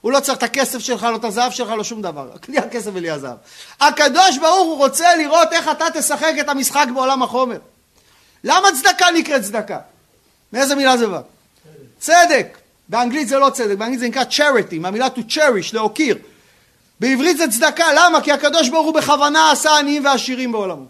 הוא 0.00 0.12
לא 0.12 0.20
צריך 0.20 0.38
את 0.38 0.42
הכסף 0.42 0.78
שלך, 0.78 1.02
לא 1.02 1.16
את 1.16 1.24
הזהב 1.24 1.52
שלך, 1.52 1.70
לא 1.70 1.84
שום 1.84 2.02
דבר. 2.02 2.28
לי 2.48 2.58
הכסף 2.58 2.90
ולי 2.94 3.10
הזהב. 3.10 3.36
הקדוש 3.80 4.38
ברוך 4.38 4.66
הוא 4.66 4.76
רוצה 4.76 5.16
לראות 5.16 5.52
איך 5.52 5.68
אתה 5.68 5.84
תשחק 5.94 6.32
את 6.40 6.48
המשחק 6.48 6.86
בעולם 6.94 7.22
החומר. 7.22 7.58
למה 8.44 8.68
צדקה 8.74 9.06
נקראת 9.14 9.42
צדקה? 9.42 9.78
מאיזה 10.52 10.74
מילה 10.74 10.96
זה 10.96 11.06
בא? 11.06 11.20
צדק. 11.98 12.58
באנגלית 12.88 13.28
זה 13.28 13.38
לא 13.38 13.50
צדק, 13.50 13.76
באנגלית 13.76 14.00
זה 14.00 14.08
נקרא 14.08 14.22
charity, 14.30 14.78
מהמילה 14.80 15.06
to 15.06 15.32
cherish, 15.32 15.70
להוקיר. 15.72 16.18
בעברית 17.00 17.36
זה 17.36 17.48
צדקה, 17.48 17.84
למה? 17.94 18.20
כי 18.20 18.32
הקדוש 18.32 18.68
ברוך 18.68 18.86
הוא 18.86 18.94
בכוונה 18.94 19.50
עשה 19.50 19.78
עניים 19.78 20.04
ועשירים 20.04 20.52
בעולמו. 20.52 20.84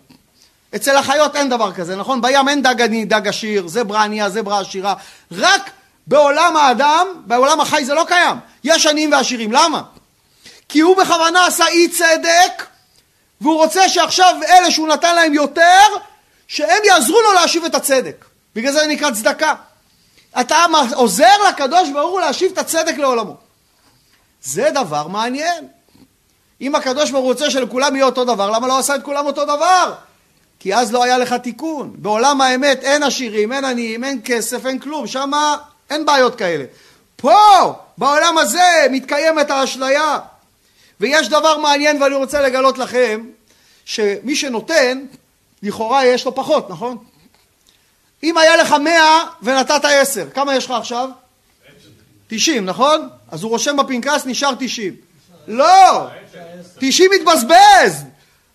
אצל 0.76 0.96
החיות 0.96 1.36
אין 1.36 1.48
דבר 1.48 1.72
כזה, 1.72 1.96
נכון? 1.96 2.22
בים 2.22 2.48
אין 2.48 2.62
דג 2.62 2.82
עני, 2.82 3.04
דג 3.04 3.28
עשיר, 3.28 3.68
זברה 3.68 4.04
ענייה, 4.04 4.30
זברה 4.30 4.60
עשירה. 4.60 4.94
רק 5.32 5.70
בעולם 6.10 6.56
האדם, 6.56 7.06
בעולם 7.26 7.60
החי 7.60 7.84
זה 7.84 7.94
לא 7.94 8.04
קיים. 8.08 8.36
יש 8.64 8.86
עניים 8.86 9.12
ועשירים. 9.12 9.52
למה? 9.52 9.82
כי 10.68 10.80
הוא 10.80 10.96
בכוונה 10.96 11.46
עשה 11.46 11.66
אי 11.66 11.88
צדק, 11.88 12.66
והוא 13.40 13.56
רוצה 13.56 13.88
שעכשיו 13.88 14.34
אלה 14.48 14.70
שהוא 14.70 14.88
נתן 14.88 15.14
להם 15.14 15.34
יותר, 15.34 15.82
שהם 16.48 16.84
יעזרו 16.84 17.20
לו 17.20 17.32
להשיב 17.32 17.64
את 17.64 17.74
הצדק. 17.74 18.24
בגלל 18.54 18.72
זה 18.72 18.86
נקרא 18.86 19.10
צדקה. 19.10 19.54
אתה 20.40 20.64
עוזר 20.94 21.48
לקדוש 21.48 21.88
ברוך 21.88 22.10
הוא 22.10 22.20
להשיב 22.20 22.52
את 22.52 22.58
הצדק 22.58 22.98
לעולמו. 22.98 23.36
זה 24.42 24.70
דבר 24.74 25.06
מעניין. 25.06 25.68
אם 26.60 26.74
הקדוש 26.74 27.10
ברוך 27.10 27.24
הוא 27.24 27.32
רוצה 27.32 27.50
שלכולם 27.50 27.96
יהיה 27.96 28.06
אותו 28.06 28.24
דבר, 28.24 28.50
למה 28.50 28.68
לא 28.68 28.78
עשה 28.78 28.94
את 28.94 29.02
כולם 29.02 29.26
אותו 29.26 29.44
דבר? 29.44 29.94
כי 30.58 30.74
אז 30.74 30.92
לא 30.92 31.04
היה 31.04 31.18
לך 31.18 31.32
תיקון. 31.32 31.92
בעולם 31.94 32.40
האמת 32.40 32.84
אין 32.84 33.02
עשירים, 33.02 33.52
אין 33.52 33.64
עניים, 33.64 34.04
אין 34.04 34.20
כסף, 34.24 34.66
אין 34.66 34.78
כלום, 34.78 35.06
שם 35.06 35.32
אין 35.90 36.06
בעיות 36.06 36.34
כאלה. 36.34 36.64
פה, 37.16 37.72
בעולם 37.98 38.38
הזה, 38.38 38.86
מתקיימת 38.90 39.50
האשליה. 39.50 40.18
ויש 41.00 41.28
דבר 41.28 41.58
מעניין 41.58 42.02
ואני 42.02 42.14
רוצה 42.14 42.40
לגלות 42.40 42.78
לכם, 42.78 43.26
שמי 43.84 44.36
שנותן, 44.36 45.04
לכאורה 45.62 46.06
יש 46.06 46.24
לו 46.24 46.34
פחות, 46.34 46.70
נכון? 46.70 46.98
אם 48.22 48.38
היה 48.38 48.56
לך 48.56 48.72
מאה 48.72 49.24
ונתת 49.42 49.84
עשר, 49.84 50.30
כמה 50.34 50.56
יש 50.56 50.64
לך 50.64 50.70
עכשיו? 50.70 51.08
תשעים, 52.28 52.64
נכון? 52.64 53.08
אז 53.30 53.42
הוא 53.42 53.50
רושם 53.50 53.76
בפנקס, 53.76 54.26
נשאר 54.26 54.54
תשעים. 54.58 54.94
לא! 55.48 56.06
תשעים 56.78 57.10
מתבזבז! 57.14 58.04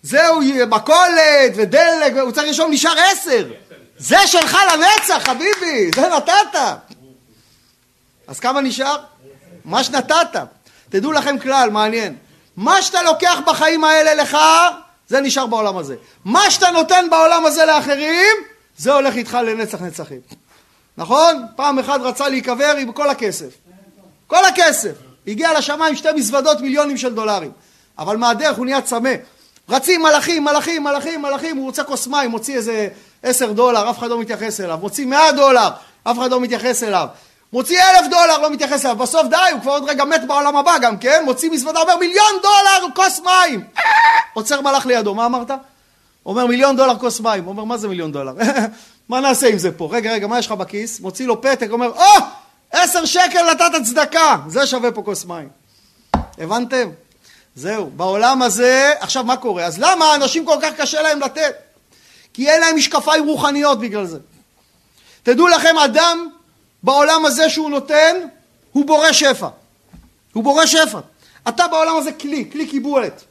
זהו 0.02 0.40
מכולת 0.68 1.52
ודלק, 1.54 2.12
הוא 2.20 2.32
צריך 2.32 2.46
לרשום 2.46 2.70
נשאר 2.72 2.94
עשר! 2.98 3.48
זה 3.98 4.26
שלך 4.26 4.56
לנצח, 4.72 5.22
חביבי! 5.24 5.90
זה 5.94 6.08
נתת! 6.16 6.58
אז 8.26 8.40
כמה 8.40 8.60
נשאר? 8.60 8.96
מה 9.64 9.84
שנתת. 9.84 10.36
תדעו 10.88 11.12
לכם 11.12 11.38
כלל 11.38 11.70
מעניין. 11.70 12.16
מה 12.56 12.82
שאתה 12.82 13.02
לוקח 13.02 13.38
בחיים 13.46 13.84
האלה 13.84 14.14
לך, 14.14 14.36
זה 15.08 15.20
נשאר 15.20 15.46
בעולם 15.46 15.76
הזה. 15.76 15.96
מה 16.24 16.50
שאתה 16.50 16.70
נותן 16.70 17.06
בעולם 17.10 17.46
הזה 17.46 17.64
לאחרים, 17.64 18.36
זה 18.76 18.92
הולך 18.92 19.14
איתך 19.14 19.38
לנצח 19.46 19.82
נצחים. 19.82 20.20
נכון? 20.96 21.46
פעם 21.56 21.78
אחד 21.78 21.98
רצה 22.02 22.28
להיקבר 22.28 22.76
עם 22.76 22.92
כל 22.92 23.10
הכסף. 23.10 23.54
כל 24.26 24.44
הכסף. 24.44 24.92
הגיע 25.26 25.58
לשמיים 25.58 25.96
שתי 25.96 26.08
מזוודות 26.16 26.60
מיליונים 26.60 26.96
של 26.96 27.14
דולרים. 27.14 27.50
אבל 27.98 28.16
מהדרך 28.16 28.56
הוא 28.56 28.64
נהיה 28.64 28.80
צמא. 28.80 29.14
רצים 29.68 30.02
מלאכים, 30.02 30.44
מלאכים, 30.44 30.84
מלאכים, 30.84 31.22
מלאכים, 31.22 31.56
הוא 31.56 31.66
רוצה 31.66 31.84
כוס 31.84 32.06
מים, 32.06 32.30
מוציא 32.30 32.56
איזה 32.56 32.88
עשר 33.22 33.52
דולר, 33.52 33.90
אף 33.90 33.98
אחד 33.98 34.10
לא 34.10 34.20
מתייחס 34.20 34.60
אליו. 34.60 34.78
מוציא 34.80 35.06
מאה 35.06 35.32
דולר, 35.32 35.68
אף 36.04 36.18
אחד 36.18 36.30
לא 36.30 36.40
מתייחס 36.40 36.82
אליו. 36.82 37.06
מוציא 37.56 37.82
אלף 37.82 38.10
דולר, 38.10 38.38
לא 38.38 38.50
מתייחס 38.50 38.84
אליו. 38.84 38.96
בסוף 38.96 39.26
די, 39.30 39.36
הוא 39.52 39.60
כבר 39.60 39.72
עוד 39.72 39.84
רגע 39.90 40.04
מת 40.04 40.26
בעולם 40.26 40.56
הבא 40.56 40.78
גם, 40.78 40.98
כן? 40.98 41.22
מוציא 41.24 41.50
מזוודה, 41.50 41.80
אומר 41.80 41.96
מיליון 41.96 42.32
דולר, 42.42 42.94
כוס 42.94 43.20
מים. 43.20 43.64
עוצר 44.34 44.60
מלאך 44.60 44.86
לידו, 44.86 45.14
מה 45.14 45.26
אמרת? 45.26 45.50
אומר 46.26 46.46
מיליון 46.46 46.76
דולר 46.76 46.98
כוס 46.98 47.20
מים. 47.20 47.46
אומר, 47.46 47.64
מה 47.64 47.76
זה 47.76 47.88
מיליון 47.88 48.12
דולר? 48.12 48.32
מה 49.08 49.20
נעשה 49.20 49.48
עם 49.48 49.58
זה 49.58 49.72
פה? 49.72 49.88
רגע, 49.92 50.12
רגע, 50.12 50.26
מה 50.26 50.38
יש 50.38 50.46
לך 50.46 50.52
בכיס? 50.52 51.00
מוציא 51.00 51.26
לו 51.26 51.42
פתק, 51.42 51.68
אומר, 51.70 51.86
או! 51.86 52.02
Oh, 52.02 52.22
עשר 52.70 53.04
שקל 53.04 53.50
נתת 53.50 53.84
צדקה, 53.84 54.36
זה 54.46 54.66
שווה 54.66 54.92
פה 54.92 55.02
כוס 55.02 55.24
מים. 55.24 55.48
הבנתם? 56.38 56.90
זהו, 57.54 57.90
בעולם 57.96 58.42
הזה, 58.42 58.92
עכשיו 59.00 59.24
מה 59.24 59.36
קורה? 59.36 59.64
אז 59.64 59.78
למה 59.78 60.14
אנשים 60.14 60.46
כל 60.46 60.56
כך 60.62 60.72
קשה 60.76 61.02
להם 61.02 61.20
לתת? 61.20 61.54
כי 62.34 62.50
אין 62.50 62.60
להם 62.60 62.76
משקפיים 62.76 63.26
רוחניות 63.26 63.80
בגלל 63.80 64.06
זה. 64.06 64.18
תדעו 65.22 65.48
לכם, 65.48 65.78
אדם 65.78 66.28
בעולם 66.86 67.26
הזה 67.26 67.50
שהוא 67.50 67.70
נותן, 67.70 68.16
הוא 68.72 68.86
בורא 68.86 69.12
שפע. 69.12 69.48
הוא 70.32 70.44
בורא 70.44 70.66
שפע. 70.66 70.98
אתה 71.48 71.68
בעולם 71.68 71.96
הזה 71.96 72.12
כלי, 72.12 72.48
כלי 72.52 72.66
קיבולת. 72.66 73.24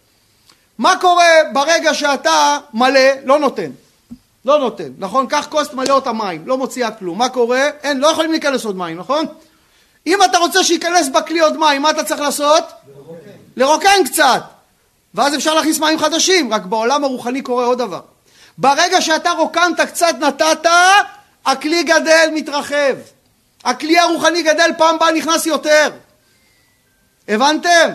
מה 0.78 0.94
קורה 1.02 1.30
ברגע 1.54 1.94
שאתה 1.94 2.58
מלא, 2.74 3.00
לא 3.26 3.40
נותן? 3.40 3.72
לא 4.46 4.60
נותן, 4.60 4.90
נכון? 4.98 5.28
קח 5.28 5.48
כוס, 5.50 5.68
תמלא 5.68 5.94
אותה 5.94 6.14
מים, 6.14 6.48
לא 6.48 6.58
מוציאה 6.58 6.92
כלום. 6.92 7.18
מה 7.18 7.30
קורה? 7.30 7.70
אין, 7.84 8.00
לא 8.00 8.08
יכולים 8.08 8.32
להיכנס 8.32 8.66
עוד 8.66 8.76
מים, 8.76 8.98
נכון? 8.98 9.26
אם 10.08 10.24
אתה 10.24 10.38
רוצה 10.38 10.64
שייכנס 10.64 11.10
בכלי 11.10 11.40
עוד 11.40 11.58
מים, 11.58 11.82
מה 11.82 11.90
אתה 11.90 12.04
צריך 12.04 12.22
לעשות? 12.22 12.64
לרוקן. 12.96 13.30
לרוקן 13.58 14.04
קצת. 14.06 14.44
ואז 15.14 15.36
אפשר 15.36 15.54
להכניס 15.54 15.80
מים 15.80 16.00
חדשים, 16.00 16.54
רק 16.54 16.66
בעולם 16.66 17.04
הרוחני 17.04 17.42
קורה 17.42 17.66
עוד 17.66 17.78
דבר. 17.78 18.02
ברגע 18.58 19.02
שאתה 19.02 19.32
רוקנת 19.32 19.82
קצת 19.82 20.16
נתת, 20.20 20.70
הכלי 21.46 21.84
גדל, 21.84 22.30
מתרחב. 22.34 22.96
הכלי 23.66 24.00
הרוחני 24.00 24.44
גדל, 24.44 24.72
פעם 24.78 25.00
באה 25.00 25.12
נכנס 25.12 25.46
יותר. 25.46 25.92
הבנתם? 27.28 27.90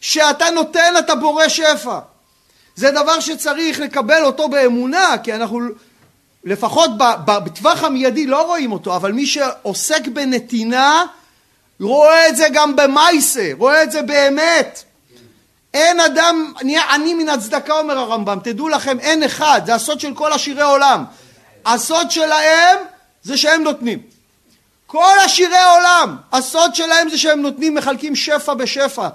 שאתה 0.00 0.50
נותן 0.50 0.94
אתה 0.98 1.14
בורא 1.14 1.48
שפע. 1.48 1.98
זה 2.76 2.90
דבר 2.90 3.20
שצריך 3.20 3.80
לקבל 3.80 4.24
אותו 4.24 4.48
באמונה, 4.48 5.16
כי 5.22 5.34
אנחנו 5.34 5.60
לפחות 6.44 6.90
בטווח 7.24 7.84
המיידי 7.84 8.26
לא 8.26 8.46
רואים 8.46 8.72
אותו, 8.72 8.96
אבל 8.96 9.12
מי 9.12 9.26
שעוסק 9.26 10.06
בנתינה 10.06 11.04
רואה 11.80 12.28
את 12.28 12.36
זה 12.36 12.46
גם 12.52 12.76
במייסה, 12.76 13.50
רואה 13.58 13.82
את 13.82 13.92
זה 13.92 14.02
באמת. 14.02 14.82
אין 15.74 16.00
אדם 16.00 16.52
נהיה 16.62 16.82
עני 16.94 17.14
מן 17.14 17.28
הצדקה 17.28 17.78
אומר 17.78 17.98
הרמב"ם, 17.98 18.38
תדעו 18.44 18.68
לכם 18.68 19.00
אין 19.00 19.22
אחד, 19.22 19.60
זה 19.66 19.74
הסוד 19.74 20.00
של 20.00 20.14
כל 20.14 20.32
עשירי 20.32 20.62
עולם. 20.62 21.04
הסוד 21.66 22.10
שלהם 22.10 22.78
זה 23.22 23.36
שהם 23.36 23.62
נותנים. 23.62 23.98
כל 24.90 25.14
עשירי 25.24 25.56
העולם, 25.56 26.16
הסוד 26.32 26.74
שלהם 26.74 27.08
זה 27.08 27.18
שהם 27.18 27.40
נותנים, 27.42 27.74
מחלקים 27.74 28.16
שפע 28.16 28.54
בשפע. 28.54 29.08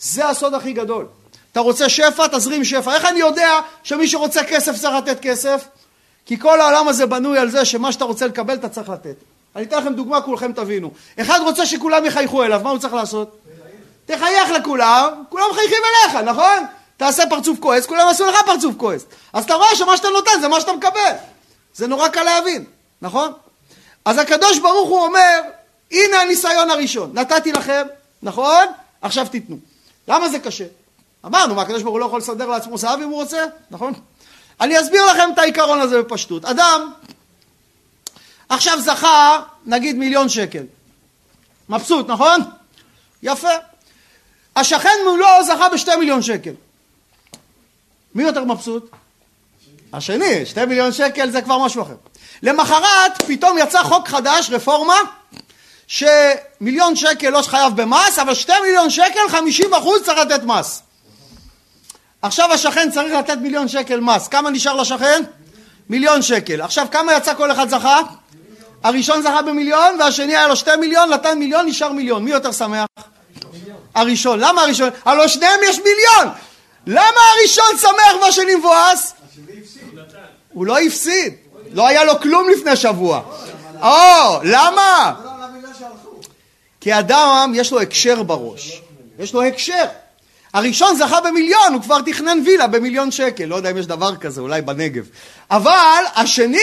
זה 0.00 0.28
הסוד 0.28 0.54
הכי 0.54 0.72
גדול. 0.72 1.06
אתה 1.52 1.60
רוצה 1.60 1.88
שפע, 1.88 2.26
תזרים 2.26 2.64
שפע. 2.64 2.94
איך 2.94 3.04
אני 3.04 3.18
יודע 3.18 3.60
שמי 3.82 4.08
שרוצה 4.08 4.44
כסף 4.44 4.76
צריך 4.76 4.94
לתת 4.94 5.20
כסף? 5.20 5.64
כי 6.26 6.38
כל 6.38 6.60
העולם 6.60 6.88
הזה 6.88 7.06
בנוי 7.06 7.38
על 7.38 7.50
זה 7.50 7.64
שמה 7.64 7.92
שאתה 7.92 8.04
רוצה 8.04 8.26
לקבל 8.26 8.54
אתה 8.54 8.68
צריך 8.68 8.88
לתת. 8.88 9.14
אני 9.56 9.64
אתן 9.64 9.78
לכם 9.78 9.94
דוגמה, 9.94 10.20
כולכם 10.20 10.52
תבינו. 10.52 10.90
אחד 11.20 11.38
רוצה 11.42 11.66
שכולם 11.66 12.04
יחייכו 12.04 12.44
אליו, 12.44 12.60
מה 12.64 12.70
הוא 12.70 12.78
צריך 12.78 12.94
לעשות? 12.94 13.38
תחייך 14.06 14.50
לכולם, 14.50 15.22
כולם 15.28 15.44
מחייכים 15.50 15.78
אליך, 15.88 16.16
נכון? 16.16 16.66
תעשה 16.96 17.22
פרצוף 17.30 17.58
כועס, 17.58 17.86
כולם 17.86 18.08
יעשו 18.08 18.26
לך 18.26 18.36
פרצוף 18.46 18.74
כועס. 18.76 19.04
אז 19.32 19.44
אתה 19.44 19.54
רואה 19.54 19.76
שמה 19.76 19.96
שאתה 19.96 20.08
נותן 20.08 20.40
זה 20.40 20.48
מה 20.48 20.60
שאתה 20.60 20.72
מקבל. 20.72 21.12
זה 21.74 21.86
נורא 21.86 22.08
קל 22.08 22.22
להבין, 22.22 22.64
נכון? 23.02 23.32
אז 24.08 24.18
הקדוש 24.18 24.58
ברוך 24.58 24.88
הוא 24.88 25.04
אומר, 25.04 25.40
הנה 25.90 26.20
הניסיון 26.20 26.70
הראשון, 26.70 27.10
נתתי 27.14 27.52
לכם, 27.52 27.86
נכון? 28.22 28.66
עכשיו 29.02 29.26
תיתנו. 29.28 29.58
למה 30.08 30.28
זה 30.28 30.38
קשה? 30.38 30.64
אמרנו, 31.24 31.54
מה 31.54 31.62
הקדוש 31.62 31.82
ברוך 31.82 31.92
הוא 31.92 32.00
לא 32.00 32.06
יכול 32.06 32.18
לסדר 32.18 32.46
לעצמו 32.46 32.78
זהב 32.78 33.00
אם 33.00 33.08
הוא 33.08 33.22
רוצה, 33.22 33.44
נכון? 33.70 33.92
אני 34.60 34.80
אסביר 34.80 35.06
לכם 35.06 35.28
את 35.34 35.38
העיקרון 35.38 35.80
הזה 35.80 36.02
בפשטות. 36.02 36.44
אדם 36.44 36.92
עכשיו 38.48 38.80
זכה 38.80 39.42
נגיד 39.66 39.96
מיליון 39.96 40.28
שקל. 40.28 40.64
מבסוט, 41.68 42.08
נכון? 42.08 42.40
יפה. 43.22 43.52
השכן 44.56 44.98
מולו 45.04 45.26
זכה 45.46 45.68
בשתי 45.68 45.96
מיליון 45.96 46.22
שקל. 46.22 46.52
מי 48.14 48.22
יותר 48.22 48.44
מבסוט? 48.44 48.90
השני, 49.92 50.46
שתי 50.46 50.64
מיליון 50.64 50.92
שקל 50.92 51.30
זה 51.30 51.42
כבר 51.42 51.64
משהו 51.64 51.82
אחר. 51.82 51.96
למחרת 52.42 53.22
פתאום 53.26 53.58
יצא 53.58 53.82
חוק 53.82 54.08
חדש, 54.08 54.50
רפורמה, 54.50 54.96
שמיליון 55.86 56.96
שקל 56.96 57.30
לא 57.30 57.42
חייב 57.42 57.82
במס, 57.82 58.18
אבל 58.18 58.34
שתי 58.34 58.52
מיליון 58.62 58.90
שקל, 58.90 59.28
חמישים 59.28 59.74
אחוז 59.74 60.02
צריך 60.02 60.18
לתת 60.18 60.42
מס. 60.44 60.82
עכשיו 62.22 62.52
השכן 62.52 62.90
צריך 62.90 63.14
לתת 63.14 63.38
מיליון 63.38 63.68
שקל 63.68 64.00
מס. 64.00 64.28
כמה 64.28 64.50
נשאר 64.50 64.74
לשכן? 64.76 65.22
מיליון 65.88 66.22
שקל. 66.22 66.60
עכשיו 66.60 66.86
כמה 66.90 67.12
יצא 67.12 67.34
כל 67.34 67.52
אחד 67.52 67.68
זכה? 67.68 68.00
הראשון 68.84 69.22
זכה 69.22 69.42
במיליון 69.42 69.96
והשני 70.00 70.36
היה 70.36 70.48
לו 70.48 70.56
שתי 70.56 70.76
מיליון, 70.80 71.12
נתן 71.12 71.38
מיליון, 71.38 71.66
נשאר 71.66 71.92
מיליון. 71.92 72.24
מי 72.24 72.30
יותר 72.30 72.52
שמח? 72.52 72.86
הראשון. 73.94 74.40
למה 74.40 74.62
הראשון? 74.62 74.90
הלוא 75.04 75.26
שניהם 75.26 75.60
יש 75.68 75.78
מיליון! 75.78 76.34
למה 76.86 77.20
הראשון 77.36 77.78
שמח 77.80 78.22
והשני 78.22 78.54
מבואס? 78.54 79.14
הוא 80.52 80.66
לא 80.66 80.78
הפסיד. 80.78 81.47
לא 81.72 81.86
היה 81.86 82.04
לו 82.04 82.20
כלום 82.20 82.48
לפני 82.48 82.76
שבוע. 82.76 83.20
או, 83.82 84.40
למה? 84.42 85.14
כי 86.80 86.98
אדם 86.98 87.52
יש 87.54 87.72
לו 87.72 87.80
הקשר 87.80 88.22
בראש. 88.22 88.82
יש 89.18 89.34
לו 89.34 89.42
הקשר. 89.42 89.84
הראשון 90.54 90.96
זכה 90.96 91.20
במיליון, 91.20 91.74
הוא 91.74 91.82
כבר 91.82 92.00
תכנן 92.00 92.38
וילה 92.44 92.66
במיליון 92.66 93.10
שקל, 93.10 93.44
לא 93.44 93.56
יודע 93.56 93.70
אם 93.70 93.76
יש 93.76 93.86
דבר 93.86 94.16
כזה, 94.16 94.40
אולי 94.40 94.62
בנגב. 94.62 95.04
אבל 95.50 96.04
השני 96.14 96.58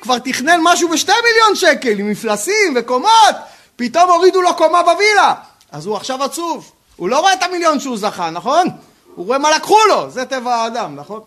כבר 0.00 0.18
תכנן 0.18 0.60
משהו 0.62 0.88
בשתי 0.88 1.12
מיליון 1.24 1.56
שקל, 1.56 1.98
עם 1.98 2.10
מפלסים 2.10 2.74
וקומות, 2.76 3.36
פתאום 3.76 4.10
הורידו 4.10 4.42
לו 4.42 4.54
קומה 4.54 4.82
בווילה. 4.82 5.34
אז 5.72 5.86
הוא 5.86 5.96
עכשיו 5.96 6.24
עצוב. 6.24 6.72
הוא 6.96 7.08
לא 7.08 7.20
רואה 7.20 7.32
את 7.32 7.42
המיליון 7.42 7.80
שהוא 7.80 7.98
זכה, 7.98 8.30
נכון? 8.30 8.66
הוא 9.14 9.26
רואה 9.26 9.38
מה 9.38 9.50
לקחו 9.50 9.78
לו, 9.88 10.10
זה 10.10 10.24
טבע 10.24 10.54
האדם, 10.54 10.96
נכון? 10.96 11.20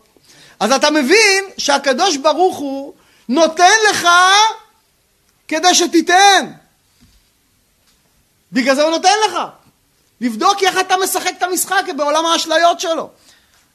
אז 0.60 0.72
אתה 0.72 0.92
מבין 0.92 1.44
שהקדוש 1.58 2.18
ברוך 2.18 2.58
הוא 2.58 2.94
נותן 3.30 3.78
לך 3.90 4.08
כדי 5.48 5.75
שתיתן. 5.75 6.51
בגלל 8.51 8.75
זה 8.75 8.84
הוא 8.84 8.92
נותן 8.92 9.13
לך. 9.25 9.38
לבדוק 10.22 10.63
איך 10.63 10.80
אתה 10.80 10.96
משחק 11.04 11.32
את 11.38 11.44
המשחק 11.44 11.84
בעולם 11.98 12.25
האשליות 12.25 12.80
שלו. 12.80 13.10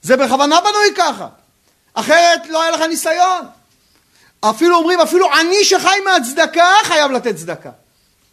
זה 0.03 0.17
בכוונה 0.17 0.61
בנוי 0.61 0.95
ככה. 0.97 1.29
אחרת 1.95 2.47
לא 2.49 2.63
היה 2.63 2.71
לך 2.71 2.81
ניסיון. 2.81 3.47
אפילו 4.41 4.77
אומרים, 4.77 5.01
אפילו 5.01 5.33
עני 5.33 5.65
שחי 5.65 6.01
מהצדקה 6.05 6.73
חייב 6.85 7.11
לתת 7.11 7.37
צדקה. 7.37 7.71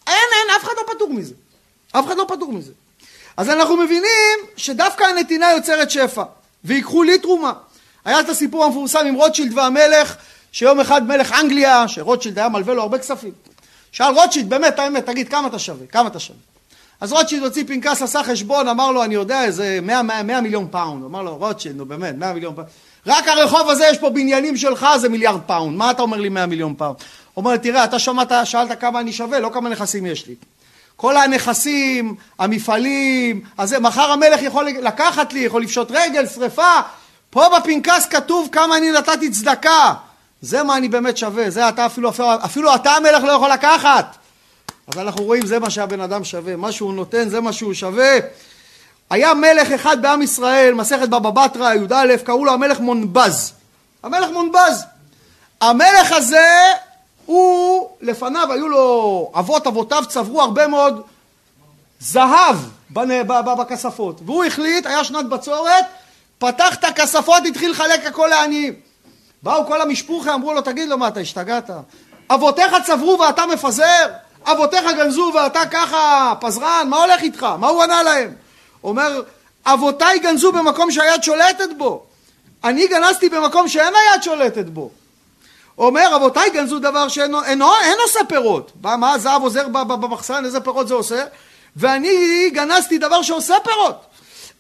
אין, 0.07 0.15
אין, 0.15 0.55
אף 0.57 0.63
אחד 0.63 0.71
לא 0.77 0.93
פטור 0.93 1.09
מזה. 1.09 1.33
אף 1.91 2.05
אחד 2.05 2.17
לא 2.17 2.25
פטור 2.27 2.53
מזה. 2.53 2.71
אז 3.37 3.49
אנחנו 3.49 3.77
מבינים 3.77 4.39
שדווקא 4.57 5.03
הנתינה 5.03 5.51
יוצרת 5.51 5.91
שפע, 5.91 6.23
ויקחו 6.63 7.03
לי 7.03 7.19
תרומה. 7.19 7.53
היה 8.05 8.19
את 8.19 8.29
הסיפור 8.29 8.65
המפורסם 8.65 9.05
עם 9.05 9.15
רוטשילד 9.15 9.57
והמלך, 9.57 10.15
שיום 10.53 10.79
אחד 10.79 11.07
מלך 11.07 11.31
אנגליה, 11.39 11.87
שרוטשילד 11.87 12.39
היה 12.39 12.49
מלווה 12.49 12.73
לו 12.73 12.81
הרבה 12.81 12.97
כספים. 12.97 13.31
שאל 13.91 14.13
רוטשילד, 14.13 14.49
באמת, 14.49 14.79
האמת, 14.79 15.05
תגיד, 15.05 15.29
כמה 15.29 15.47
אתה 15.47 15.59
שווה? 15.59 15.87
כמה 15.87 16.07
אתה 16.07 16.19
שווה? 16.19 16.39
אז 17.01 17.13
רוטשילד 17.13 17.43
הוציא 17.43 17.63
פנקס, 17.67 18.01
עשה 18.01 18.23
חשבון, 18.23 18.67
אמר 18.67 18.91
לו, 18.91 19.03
אני 19.03 19.15
יודע, 19.15 19.43
איזה 19.43 19.79
100, 19.81 20.01
100, 20.01 20.23
100 20.23 20.41
מיליון 20.41 20.67
פאונד. 20.71 21.03
אמר 21.03 21.21
לו, 21.21 21.35
רוטשילד, 21.35 21.77
נו 21.77 21.85
באמת, 21.85 22.15
100 22.17 22.33
מיליון 22.33 22.55
פאונד. 22.55 22.67
רק 23.07 23.27
הרחוב 23.27 23.69
הזה, 23.69 23.85
יש 23.91 23.97
פה 23.97 24.09
בניינים 24.09 24.57
שלך, 24.57 24.87
זה 24.97 25.09
מיליארד 25.09 25.41
פאונד. 25.45 25.77
מה 25.77 25.91
אתה 25.91 26.01
אומר 26.01 26.17
לי 26.17 26.29
100 26.29 26.45
מיליון 26.45 26.75
פאונד? 26.75 26.95
הוא 27.33 27.45
אומר, 27.45 27.57
תראה, 27.57 27.83
אתה 27.83 27.99
שמעת, 27.99 28.31
שאלת 28.43 28.81
כמה 28.81 28.99
אני 28.99 29.13
שווה, 29.13 29.39
לא 29.39 29.49
כמה 29.53 29.69
נכסים 29.69 30.05
יש 30.05 30.27
לי. 30.27 30.35
כל 30.95 31.17
הנכסים, 31.17 32.15
המפעלים, 32.39 33.41
אז 33.57 33.73
מחר 33.73 34.11
המלך 34.11 34.41
יכול 34.41 34.67
לקחת 34.81 35.33
לי, 35.33 35.39
יכול 35.39 35.61
לפשוט 35.61 35.91
רגל, 35.91 36.27
שרפה. 36.27 36.79
פה 37.29 37.45
בפנקס 37.57 38.05
כתוב 38.05 38.49
כמה 38.51 38.77
אני 38.77 38.91
נתתי 38.91 39.31
צדקה. 39.31 39.93
זה 40.43 40.63
מה 40.63 40.77
אני 40.77 40.89
באמת 40.89 41.17
שווה, 41.17 41.49
זה 41.49 41.69
אתה 41.69 41.85
אפילו, 41.85 42.09
אפילו, 42.09 42.27
אפילו 42.45 42.75
אתה 42.75 42.91
המלך 42.91 43.23
לא 43.23 43.31
יכול 43.31 43.51
לקחת. 43.51 44.17
אז 44.87 44.97
אנחנו 44.97 45.23
רואים 45.23 45.45
זה 45.45 45.59
מה 45.59 45.69
שהבן 45.69 46.01
אדם 46.01 46.23
שווה, 46.23 46.55
מה 46.55 46.71
שהוא 46.71 46.93
נותן 46.93 47.29
זה 47.29 47.41
מה 47.41 47.53
שהוא 47.53 47.73
שווה. 47.73 48.17
היה 49.09 49.33
מלך 49.33 49.71
אחד 49.71 50.01
בעם 50.01 50.21
ישראל, 50.21 50.73
מסכת 50.73 51.09
בבא 51.09 51.29
בתרא, 51.29 51.73
י"א, 51.73 52.17
קראו 52.23 52.45
לו 52.45 52.53
המלך 52.53 52.79
מונבז. 52.79 53.53
המלך 54.03 54.29
מונבז. 54.29 54.83
המלך 55.61 56.11
הזה, 56.11 56.55
הוא, 57.25 57.89
לפניו 58.01 58.51
היו 58.51 58.67
לו, 58.67 59.31
אבות 59.39 59.67
אבותיו 59.67 60.03
צברו 60.09 60.41
הרבה 60.41 60.67
מאוד 60.67 61.01
זהב 61.99 62.57
בכספות. 63.55 64.21
והוא 64.25 64.43
החליט, 64.43 64.85
היה 64.85 65.03
שנת 65.03 65.25
בצורת, 65.25 65.85
פתח 66.37 66.75
את 66.75 66.83
הכספות, 66.83 67.43
התחיל 67.49 67.71
לחלק 67.71 68.05
הכל 68.05 68.27
לעניים. 68.27 68.92
באו 69.43 69.67
כל 69.67 69.81
המשפוחי, 69.81 70.29
אמרו 70.29 70.53
לו, 70.53 70.61
תגיד 70.61 70.89
לו, 70.89 70.97
מה, 70.97 71.07
אתה 71.07 71.19
השתגעת? 71.19 71.69
אבותיך 72.29 72.75
צברו 72.85 73.19
ואתה 73.19 73.45
מפזר? 73.45 74.05
אבותיך 74.45 74.83
גנזו 74.97 75.31
ואתה 75.35 75.65
ככה 75.71 76.33
פזרן? 76.39 76.87
מה 76.89 76.97
הולך 76.97 77.21
איתך? 77.21 77.43
מה 77.59 77.67
הוא 77.67 77.83
ענה 77.83 78.03
להם? 78.03 78.33
אומר, 78.83 79.21
אבותיי 79.65 80.19
גנזו 80.19 80.51
במקום 80.51 80.91
שהיד 80.91 81.23
שולטת 81.23 81.69
בו. 81.77 82.03
אני 82.63 82.87
גנזתי 82.87 83.29
במקום 83.29 83.67
שאין 83.67 83.93
היד 83.95 84.23
שולטת 84.23 84.65
בו. 84.65 84.89
אומר, 85.77 86.15
אבותיי 86.15 86.49
גנזו 86.49 86.79
דבר 86.79 87.07
שאינו 87.07 87.43
אינו, 87.43 87.69
אין 87.83 87.97
עושה 88.03 88.19
פירות. 88.29 88.71
מה, 88.81 88.97
מה 88.97 89.13
הזהב 89.13 89.41
עוזר 89.41 89.67
במחסן, 89.67 90.45
איזה 90.45 90.59
פירות 90.59 90.87
זה 90.87 90.93
עושה? 90.93 91.23
ואני 91.75 92.49
גנזתי 92.53 92.97
דבר 92.97 93.21
שעושה 93.21 93.55
פירות. 93.63 94.05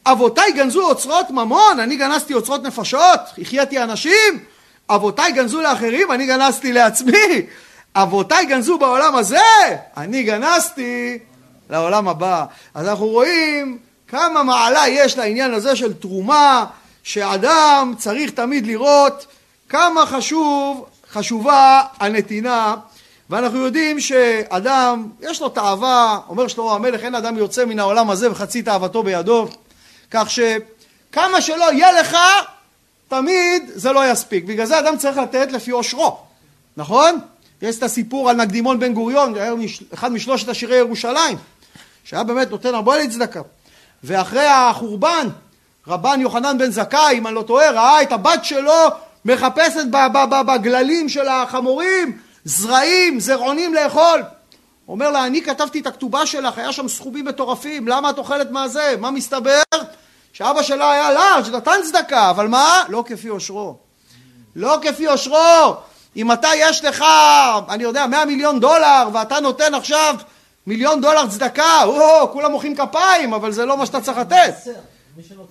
אבותיי 0.05 0.51
גנזו 0.51 0.81
אוצרות 0.81 1.29
ממון, 1.29 1.79
אני 1.79 1.95
גנזתי 1.95 2.33
אוצרות 2.33 2.63
נפשות, 2.63 3.19
החייתי 3.41 3.83
אנשים. 3.83 4.52
אבותיי 4.89 5.31
גנזו 5.31 5.61
לאחרים, 5.61 6.11
אני 6.11 6.25
גנזתי 6.25 6.73
לעצמי. 6.73 7.11
אבותיי 7.95 8.45
גנזו 8.45 8.77
בעולם 8.77 9.15
הזה, 9.15 9.39
אני 9.97 10.23
גנזתי 10.23 11.19
לעולם 11.69 12.07
הבא. 12.07 12.45
אז 12.73 12.87
אנחנו 12.87 13.05
רואים 13.07 13.77
כמה 14.07 14.43
מעלה 14.43 14.87
יש 14.87 15.17
לעניין 15.17 15.53
הזה 15.53 15.75
של 15.75 15.93
תרומה, 15.93 16.65
שאדם 17.03 17.93
צריך 17.97 18.31
תמיד 18.31 18.67
לראות 18.67 19.25
כמה 19.69 20.05
חשוב, 20.05 20.85
חשובה 21.11 21.81
הנתינה, 21.99 22.75
ואנחנו 23.29 23.57
יודעים 23.57 23.99
שאדם, 23.99 25.07
יש 25.21 25.41
לו 25.41 25.49
תאווה, 25.49 26.19
אומר 26.29 26.47
שלמה 26.47 26.73
המלך, 26.73 27.03
אין 27.03 27.15
אדם 27.15 27.37
יוצא 27.37 27.65
מן 27.65 27.79
העולם 27.79 28.09
הזה 28.09 28.31
וחצי 28.31 28.61
תאוותו 28.61 29.03
בידו, 29.03 29.47
כך 30.11 30.29
שכמה 30.29 31.41
שלא 31.41 31.71
יהיה 31.73 31.91
לך, 31.91 32.17
תמיד 33.07 33.63
זה 33.73 33.91
לא 33.91 34.11
יספיק. 34.11 34.45
בגלל 34.45 34.65
זה 34.65 34.79
אדם 34.79 34.97
צריך 34.97 35.17
לתת 35.17 35.51
לפי 35.51 35.71
עושרו, 35.71 36.17
נכון? 36.77 37.19
יש 37.61 37.77
את 37.77 37.83
הסיפור 37.83 38.29
על 38.29 38.35
נקדימון 38.35 38.79
בן 38.79 38.93
גוריון, 38.93 39.33
אחד 39.93 40.11
משלושת 40.11 40.49
עשירי 40.49 40.77
ירושלים, 40.77 41.37
שהיה 42.03 42.23
באמת 42.23 42.51
נותן 42.51 42.75
הרבה 42.75 42.97
לצדקה. 42.97 43.41
ואחרי 44.03 44.47
החורבן, 44.47 45.27
רבן 45.87 46.21
יוחנן 46.21 46.57
בן 46.57 46.71
זכאי, 46.71 47.17
אם 47.17 47.27
אני 47.27 47.35
לא 47.35 47.41
טועה, 47.41 47.71
ראה 47.71 48.01
את 48.01 48.11
הבת 48.11 48.45
שלו 48.45 48.87
מחפשת 49.25 49.85
בגללים 50.47 51.09
של 51.09 51.27
החמורים 51.27 52.17
זרעים, 52.45 53.19
זרעונים 53.19 53.73
לאכול. 53.73 54.23
אומר 54.87 55.11
לה, 55.11 55.25
אני 55.25 55.41
כתבתי 55.41 55.79
את 55.79 55.87
הכתובה 55.87 56.25
שלך, 56.25 56.57
היה 56.57 56.71
שם 56.71 56.87
סכומים 56.87 57.25
מטורפים, 57.25 57.87
למה 57.87 58.09
את 58.09 58.17
אוכלת 58.17 58.51
מהזה? 58.51 58.95
מה 58.99 59.11
מסתבר? 59.11 59.61
שאבא 60.33 60.63
שלה 60.63 60.91
היה 60.91 61.11
לארג', 61.11 61.55
נתן 61.55 61.79
צדקה, 61.83 62.29
אבל 62.29 62.47
מה? 62.47 62.83
לא 62.89 63.03
כפי 63.07 63.27
עושרו. 63.27 63.75
לא 64.55 64.77
כפי 64.81 65.05
עושרו. 65.05 65.75
אם 66.15 66.31
אתה 66.31 66.47
יש 66.57 66.85
לך, 66.85 67.03
אני 67.69 67.83
יודע, 67.83 68.07
100 68.07 68.25
מיליון 68.25 68.59
דולר, 68.59 69.09
ואתה 69.13 69.39
נותן 69.39 69.73
עכשיו 69.73 70.15
מיליון 70.67 71.01
דולר 71.01 71.27
צדקה, 71.27 71.83
או, 71.83 72.29
כולם 72.31 72.51
מוחאים 72.51 72.75
כפיים, 72.75 73.33
אבל 73.33 73.51
זה 73.51 73.65
לא 73.65 73.77
מה 73.77 73.85
שאתה 73.85 74.01
צריך 74.01 74.17
לתת. 74.17 74.53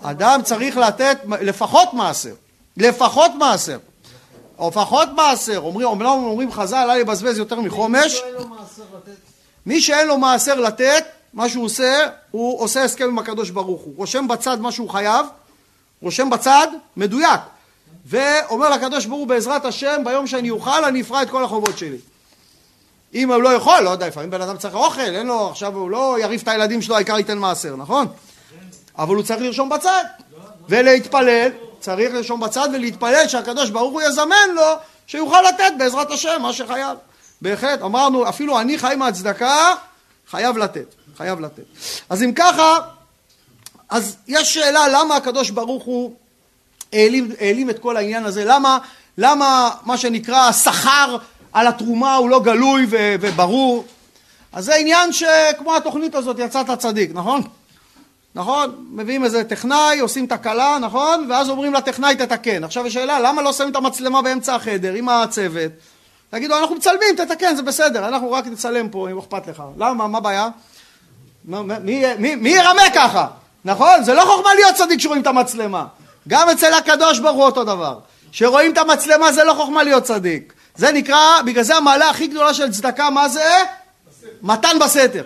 אדם 0.03 0.40
צריך 0.45 0.77
לתת 0.77 1.18
לפחות 1.40 1.95
מעשר. 1.95 2.35
לפחות 2.77 3.33
מעשר. 3.35 3.79
או 4.59 4.68
לפחות 4.68 5.09
מעשר. 5.16 5.59
אומרים, 5.59 5.88
אומרים, 5.88 6.11
אומרים 6.11 6.53
חז"ל, 6.53 6.90
אל 6.90 6.97
יבזבז 6.97 7.38
יותר 7.38 7.61
מחומש. 7.61 8.23
מי 9.66 9.81
שאין 9.81 10.07
לו 10.07 10.18
מעשר 10.18 10.61
לתת, 10.61 11.05
מה 11.35 11.49
שהוא 11.49 11.64
עושה, 11.64 12.07
הוא 12.31 12.61
עושה 12.61 12.85
הסכם 12.85 13.05
עם 13.05 13.18
הקדוש 13.18 13.51
ברוך 13.51 13.83
הוא. 13.83 13.95
רושם 13.97 14.29
בצד 14.29 14.61
מה 14.61 14.73
שהוא 14.73 14.90
חייב, 14.90 15.27
רושם 16.03 16.31
בצד, 16.31 16.68
מדויק. 16.97 17.40
ואומר 18.07 18.71
לקדוש 18.71 19.07
ברוך 19.07 19.21
הוא 19.21 19.29
בעזרת 19.29 19.64
השם, 19.64 20.03
ביום 20.05 20.27
שאני 20.27 20.51
אוכל 20.51 20.85
אני 20.85 21.01
אפרע 21.01 21.23
את 21.23 21.31
כל 21.31 21.45
החובות 21.45 21.79
שלי. 21.79 21.99
אם 23.14 23.33
הוא 23.33 23.42
לא 23.42 23.49
יכול, 23.49 23.81
לא 23.81 23.90
יודע, 23.90 24.09
לפעמים 24.09 24.31
בן 24.31 24.40
אדם 24.40 24.57
צריך 24.57 24.75
אוכל, 24.75 25.01
אין 25.01 25.27
לו, 25.27 25.51
עכשיו 25.51 25.77
הוא 25.77 25.90
לא 25.90 26.16
יריב 26.21 26.40
את 26.42 26.49
הילדים 26.49 26.83
שלו, 26.83 26.95
העיקר 26.95 27.18
ייתן 27.18 27.38
מעשר, 27.38 27.77
נכון? 27.77 28.07
אבל 28.99 29.14
הוא 29.14 29.25
צריך 29.25 29.40
לרשום 29.40 29.68
בצד 29.68 30.05
ולהתפלל, 30.68 31.49
צריך 31.81 32.14
לרשום 32.14 32.40
בצד 32.40 32.68
ולהתפלל 32.75 33.29
שהקדוש 33.29 33.71
ברוך 33.71 33.92
הוא 33.92 34.03
יזמן 34.03 34.49
לו 34.55 34.62
שיוכל 35.07 35.42
לתת 35.49 35.73
בעזרת 35.79 36.11
השם 36.11 36.42
מה 36.42 36.53
שחייב. 36.53 36.99
בהחלט, 37.42 37.83
אמרנו, 37.83 38.29
אפילו 38.29 38.61
אני 38.61 38.79
חי 38.79 38.95
מהצדקה, 38.99 39.75
חייב 40.31 40.57
לתת, 40.57 40.95
חייב 41.16 41.40
לתת. 41.40 41.62
אז 42.09 42.22
אם 42.22 42.33
ככה, 42.35 42.79
אז 43.90 44.16
יש 44.29 44.55
שאלה 44.55 44.88
למה 44.88 45.16
הקדוש 45.16 45.51
ברוך 45.51 45.85
הוא 45.85 46.14
העלים, 46.92 47.33
העלים 47.40 47.70
את 47.70 47.79
כל 47.79 47.96
העניין 47.96 48.25
הזה, 48.25 48.44
למה, 48.44 48.79
למה 49.18 49.70
מה 49.83 49.96
שנקרא 49.96 50.48
השכר 50.48 51.16
על 51.53 51.66
התרומה 51.66 52.16
הוא 52.16 52.31
לא 52.31 52.40
גלוי 52.40 52.87
ו, 52.90 53.14
וברור, 53.20 53.85
אז 54.53 54.64
זה 54.64 54.75
עניין 54.75 55.12
שכמו 55.12 55.77
התוכנית 55.77 56.14
הזאת 56.14 56.37
יצאת 56.38 56.70
צדיק, 56.79 57.11
נכון? 57.14 57.42
נכון? 58.35 58.87
מביאים 58.90 59.25
איזה 59.25 59.44
טכנאי, 59.44 59.98
עושים 60.01 60.27
תקלה, 60.27 60.79
נכון? 60.81 61.27
ואז 61.31 61.51
אומרים 61.51 61.75
לטכנאי 61.75 62.16
תתקן. 62.16 62.64
עכשיו 62.64 62.87
השאלה, 62.87 63.20
למה 63.20 63.42
לא 63.42 63.53
שמים 63.53 63.70
את 63.70 63.77
המצלמה 63.77 64.22
באמצע 64.22 64.55
החדר 64.55 64.92
עם 64.92 65.09
הצוות? 65.09 65.72
תגידו, 66.31 66.59
אנחנו 66.59 66.77
מצלמים, 66.77 67.16
תתקן, 67.16 67.57
זה 67.57 67.62
בסדר, 67.62 68.09
אנחנו 68.09 68.33
רק 68.33 68.46
נצלם 68.46 68.88
פה, 68.88 69.11
אם 69.11 69.18
אכפת 69.18 69.46
לך. 69.46 69.62
למה? 69.79 70.09
מה 70.09 70.18
הבעיה? 70.18 70.48
מי, 71.45 72.05
מי, 72.19 72.35
מי 72.35 72.51
ירמה 72.51 72.83
ככה? 72.95 73.27
נכון? 73.65 74.05
זה 74.05 74.15
לא 74.15 74.25
חוכמה 74.25 74.55
להיות 74.55 74.75
צדיק 74.75 75.01
שרואים 75.01 75.23
את 75.23 75.27
המצלמה. 75.27 75.85
גם 76.29 76.49
אצל 76.49 76.75
הקדוש 76.75 77.19
ברוך 77.19 77.37
הוא 77.37 77.45
אותו 77.45 77.65
דבר. 77.65 77.99
שרואים 78.33 78.73
את 78.73 78.79
המצלמה 78.79 79.33
זה 79.33 79.45
לא 79.45 79.55
חוכמה 79.55 79.83
להיות 79.83 80.05
צדיק. 80.05 80.53
זה 80.77 80.93
נקרא, 80.93 81.43
בגלל 81.47 81.63
זה 81.63 81.77
המעלה 81.77 82.11
הכי 82.11 82.27
גדולה 82.27 82.55
של 82.55 82.73
צדקה, 82.73 83.11
מה 83.11 83.29
זה? 83.29 83.51
בסתר. 84.09 84.29
מתן 84.43 84.79
בסתר. 84.81 85.25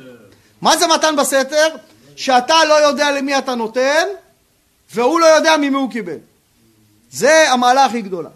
מה 0.63 0.77
זה 0.77 0.87
מתן 0.87 1.17
בסתר? 1.17 1.69
שאתה 2.17 2.65
לא 2.65 2.75
יודע 2.75 3.11
למי 3.11 3.39
אתה 3.39 3.55
נותן, 3.55 4.05
והוא 4.95 5.21
לא 5.21 5.27
יודע 5.27 5.57
ממי 5.57 5.77
הוא 5.77 5.91
קיבל. 5.91 6.19
זה 7.11 7.53
המעלה 7.53 7.85
הכי 7.85 8.03
גדולה. 8.03 8.29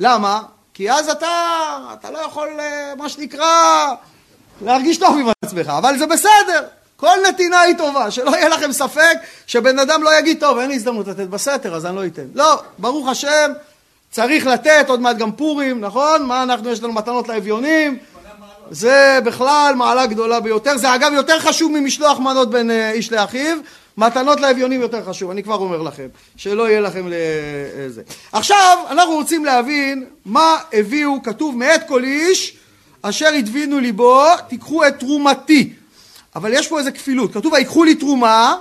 למה? 0.00 0.42
כי 0.74 0.90
אז 0.90 1.08
אתה, 1.08 1.28
אתה 1.92 2.10
לא 2.10 2.18
יכול, 2.18 2.48
אה, 2.60 2.92
מה 2.98 3.08
שנקרא, 3.08 3.86
להרגיש 4.62 4.98
טוב 4.98 5.18
עם 5.18 5.26
עצמך, 5.44 5.68
אבל 5.68 5.98
זה 5.98 6.06
בסדר. 6.06 6.66
כל 6.96 7.16
נתינה 7.28 7.60
היא 7.60 7.76
טובה, 7.78 8.10
שלא 8.10 8.30
יהיה 8.30 8.48
לכם 8.48 8.72
ספק 8.72 9.16
שבן 9.46 9.78
אדם 9.78 10.02
לא 10.02 10.18
יגיד, 10.18 10.40
טוב, 10.40 10.58
אין 10.58 10.68
לי 10.68 10.74
הזדמנות 10.74 11.08
לתת 11.08 11.26
בסתר, 11.26 11.74
אז 11.74 11.86
אני 11.86 11.96
לא 11.96 12.06
אתן. 12.06 12.26
לא, 12.34 12.62
ברוך 12.78 13.08
השם, 13.08 13.52
צריך 14.10 14.46
לתת, 14.46 14.84
עוד 14.88 15.00
מעט 15.00 15.16
גם 15.16 15.32
פורים, 15.32 15.80
נכון? 15.80 16.22
מה 16.22 16.42
אנחנו, 16.42 16.70
יש 16.70 16.82
לנו 16.82 16.92
מתנות 16.92 17.28
לאביונים, 17.28 17.98
זה 18.70 19.18
בכלל 19.24 19.74
מעלה 19.76 20.06
גדולה 20.06 20.40
ביותר, 20.40 20.76
זה 20.76 20.94
אגב 20.94 21.12
יותר 21.12 21.40
חשוב 21.40 21.72
ממשלוח 21.72 22.18
מנות 22.18 22.50
בין 22.50 22.70
אה, 22.70 22.90
איש 22.90 23.12
לאחיו, 23.12 23.56
מתנות 23.96 24.40
לאביונים 24.40 24.80
יותר 24.80 25.04
חשוב, 25.04 25.30
אני 25.30 25.42
כבר 25.42 25.54
אומר 25.54 25.82
לכם, 25.82 26.06
שלא 26.36 26.68
יהיה 26.68 26.80
לכם 26.80 27.06
לזה. 27.08 28.02
עכשיו, 28.32 28.78
אנחנו 28.90 29.14
רוצים 29.14 29.44
להבין 29.44 30.04
מה 30.24 30.56
הביאו, 30.72 31.22
כתוב 31.22 31.56
מאת 31.56 31.88
כל 31.88 32.04
איש 32.04 32.56
אשר 33.02 33.28
הדבינו 33.28 33.80
ליבו, 33.80 34.24
תיקחו 34.48 34.86
את 34.86 34.98
תרומתי. 34.98 35.72
אבל 36.36 36.52
יש 36.52 36.68
פה 36.68 36.78
איזה 36.78 36.90
כפילות, 36.90 37.34
כתוב 37.34 37.52
ויקחו 37.52 37.84
לי 37.84 37.94
תרומה, 37.94 38.56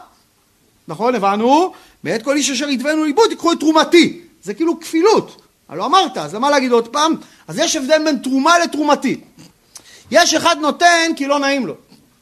נכון, 0.88 1.16
הבנו? 1.16 1.74
מאת 2.04 2.24
כל 2.24 2.36
איש 2.36 2.50
אשר 2.50 2.68
הדבנו 2.68 3.04
ליבו, 3.06 3.28
תיקחו 3.28 3.52
את 3.52 3.60
תרומתי. 3.60 4.20
זה 4.44 4.54
כאילו 4.54 4.80
כפילות. 4.80 5.42
הלא 5.70 5.86
אמרת, 5.86 6.18
אז 6.18 6.36
למה 6.36 6.50
להגיד 6.50 6.72
עוד 6.72 6.88
פעם? 6.88 7.16
אז 7.48 7.60
יש 7.60 7.76
הבדל 7.76 8.04
בין 8.06 8.18
תרומה 8.18 8.60
לתרומתי. 8.60 9.20
יש 10.12 10.34
אחד 10.34 10.56
נותן 10.62 11.12
כי 11.16 11.28
לא 11.28 11.40
נעים 11.40 11.68
לו. 11.68 11.74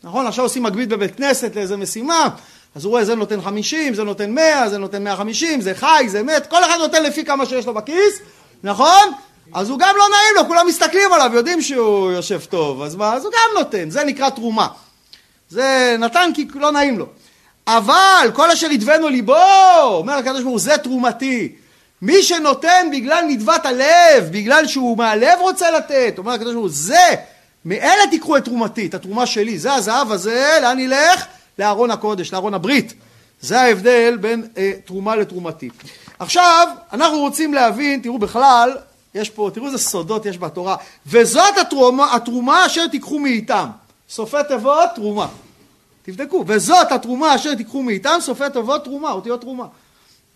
נכון? 0.03 0.27
עכשיו 0.27 0.45
עושים 0.45 0.63
מגבית 0.63 0.89
בבית 0.89 1.15
כנסת 1.15 1.55
לאיזה 1.55 1.77
משימה, 1.77 2.29
אז 2.75 2.85
הוא 2.85 2.91
רואה 2.91 3.05
זה 3.05 3.15
נותן 3.15 3.41
50, 3.41 3.93
זה 3.93 4.03
נותן 4.03 4.35
100, 4.35 4.69
זה 4.69 4.77
נותן 4.77 5.03
150, 5.03 5.61
זה 5.61 5.73
חי, 5.75 6.05
זה 6.07 6.23
מת, 6.23 6.47
כל 6.47 6.63
אחד 6.63 6.77
נותן 6.79 7.03
לפי 7.03 7.25
כמה 7.25 7.45
שיש 7.45 7.65
לו 7.65 7.73
בכיס, 7.73 8.19
נכון? 8.63 9.11
אז 9.53 9.69
הוא 9.69 9.79
גם 9.79 9.95
לא 9.97 10.03
נעים 10.09 10.35
לו, 10.35 10.47
כולם 10.47 10.67
מסתכלים 10.67 11.13
עליו, 11.13 11.31
יודעים 11.33 11.61
שהוא 11.61 12.11
יושב 12.11 12.41
טוב, 12.49 12.81
אז 12.81 12.95
מה? 12.95 13.13
אז 13.13 13.23
הוא 13.25 13.31
גם 13.31 13.59
נותן, 13.59 13.89
זה 13.89 14.03
נקרא 14.03 14.29
תרומה. 14.29 14.67
זה 15.53 15.95
נתן 15.99 16.29
כי 16.35 16.47
לא 16.55 16.71
נעים 16.71 16.99
לו. 16.99 17.05
אבל 17.67 18.31
כל 18.33 18.51
אשר 18.51 18.71
ידבנו 18.71 19.09
ליבו, 19.09 19.35
אומר 19.83 20.13
הקדוש 20.13 20.41
ברוך 20.41 20.51
הוא, 20.51 20.59
זה 20.59 20.77
תרומתי. 20.77 21.51
מי 22.01 22.23
שנותן 22.23 22.87
בגלל 22.91 23.23
נדבת 23.27 23.65
הלב, 23.65 24.29
בגלל 24.31 24.67
שהוא 24.67 24.97
מהלב 24.97 25.39
רוצה 25.39 25.71
לתת, 25.71 26.13
אומר 26.17 26.31
הקדוש 26.31 26.53
ברוך 26.53 26.65
הוא, 26.65 26.71
זה, 26.73 27.07
מאלה 27.65 28.01
תיקחו 28.11 28.37
את 28.37 28.45
תרומתי, 28.45 28.85
את 28.85 28.93
התרומה 28.93 29.25
שלי, 29.25 29.59
זה 29.59 29.73
הזהב 29.73 30.11
הזה, 30.11 30.57
לאן 30.61 30.79
ילך? 30.79 31.25
לארון 31.59 31.91
הקודש, 31.91 32.33
לארון 32.33 32.53
הברית. 32.53 32.93
זה 33.41 33.61
ההבדל 33.61 34.17
בין 34.21 34.47
אה, 34.57 34.71
תרומה 34.85 35.15
לתרומתי. 35.15 35.69
עכשיו, 36.19 36.67
אנחנו 36.93 37.17
רוצים 37.17 37.53
להבין, 37.53 37.99
תראו 37.99 38.17
בכלל, 38.19 38.77
יש 39.15 39.29
פה, 39.29 39.49
תראו 39.53 39.65
איזה 39.65 39.77
סודות 39.77 40.25
יש 40.25 40.37
בתורה, 40.37 40.75
וזאת 41.07 41.57
התרומה, 41.61 42.15
התרומה 42.15 42.65
אשר 42.65 42.87
תיקחו 42.87 43.19
מאיתם. 43.19 43.65
סופי 44.09 44.37
תיבות, 44.47 44.89
תרומה. 44.95 45.27
תבדקו, 46.03 46.43
וזאת 46.47 46.91
התרומה 46.91 47.35
אשר 47.35 47.55
תיקחו 47.55 47.83
מאיתם, 47.83 48.17
סופי 48.21 48.43
תיבות, 48.53 48.83
תרומה, 48.83 49.11
אותיות 49.11 49.41
תרומה. 49.41 49.65